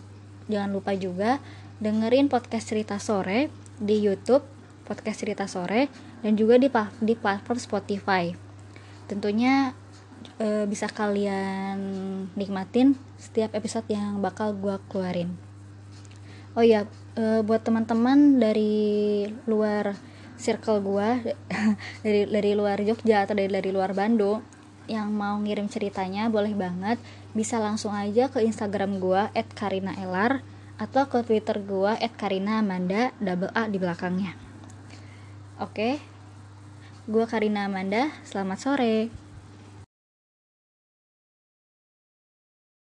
jangan 0.49 0.71
lupa 0.73 0.97
juga 0.97 1.37
dengerin 1.85 2.33
podcast 2.33 2.73
cerita 2.73 2.97
sore 2.97 3.53
di 3.77 4.01
YouTube, 4.01 4.47
podcast 4.89 5.21
cerita 5.21 5.45
sore, 5.45 5.93
dan 6.25 6.33
juga 6.33 6.57
di 6.57 6.73
di 7.05 7.13
platform 7.13 7.61
Spotify. 7.61 8.33
Tentunya 9.05 9.77
eh, 10.41 10.65
bisa 10.65 10.89
kalian 10.89 11.77
nikmatin 12.39 12.97
setiap 13.21 13.53
episode 13.53 13.85
yang 13.93 14.25
bakal 14.25 14.57
gua 14.57 14.81
keluarin. 14.89 15.37
Oh 16.57 16.65
ya, 16.65 16.89
eh, 17.21 17.41
buat 17.45 17.61
teman-teman 17.61 18.41
dari 18.41 19.27
luar 19.45 19.93
circle 20.43 20.83
gue 20.83 21.09
dari 22.05 22.27
dari 22.27 22.53
luar 22.59 22.83
Jogja 22.83 23.23
atau 23.23 23.39
dari 23.39 23.47
dari 23.47 23.71
luar 23.71 23.95
Bandung 23.95 24.43
yang 24.91 25.15
mau 25.15 25.39
ngirim 25.39 25.71
ceritanya 25.71 26.27
boleh 26.27 26.59
banget 26.59 26.99
bisa 27.33 27.63
langsung 27.63 27.95
aja 27.95 28.27
ke 28.27 28.43
Instagram 28.43 28.99
gue 28.99 29.31
@karinaelar 29.55 30.43
atau 30.83 31.07
ke 31.07 31.23
Twitter 31.23 31.63
gue 31.63 31.95
@karinaamanda 32.19 33.15
double 33.23 33.55
A 33.55 33.71
di 33.71 33.79
belakangnya. 33.79 34.35
Oke, 35.63 36.03
gue 37.07 37.25
Karina 37.31 37.71
Amanda. 37.71 38.11
Selamat 38.27 38.59
sore. 38.59 39.22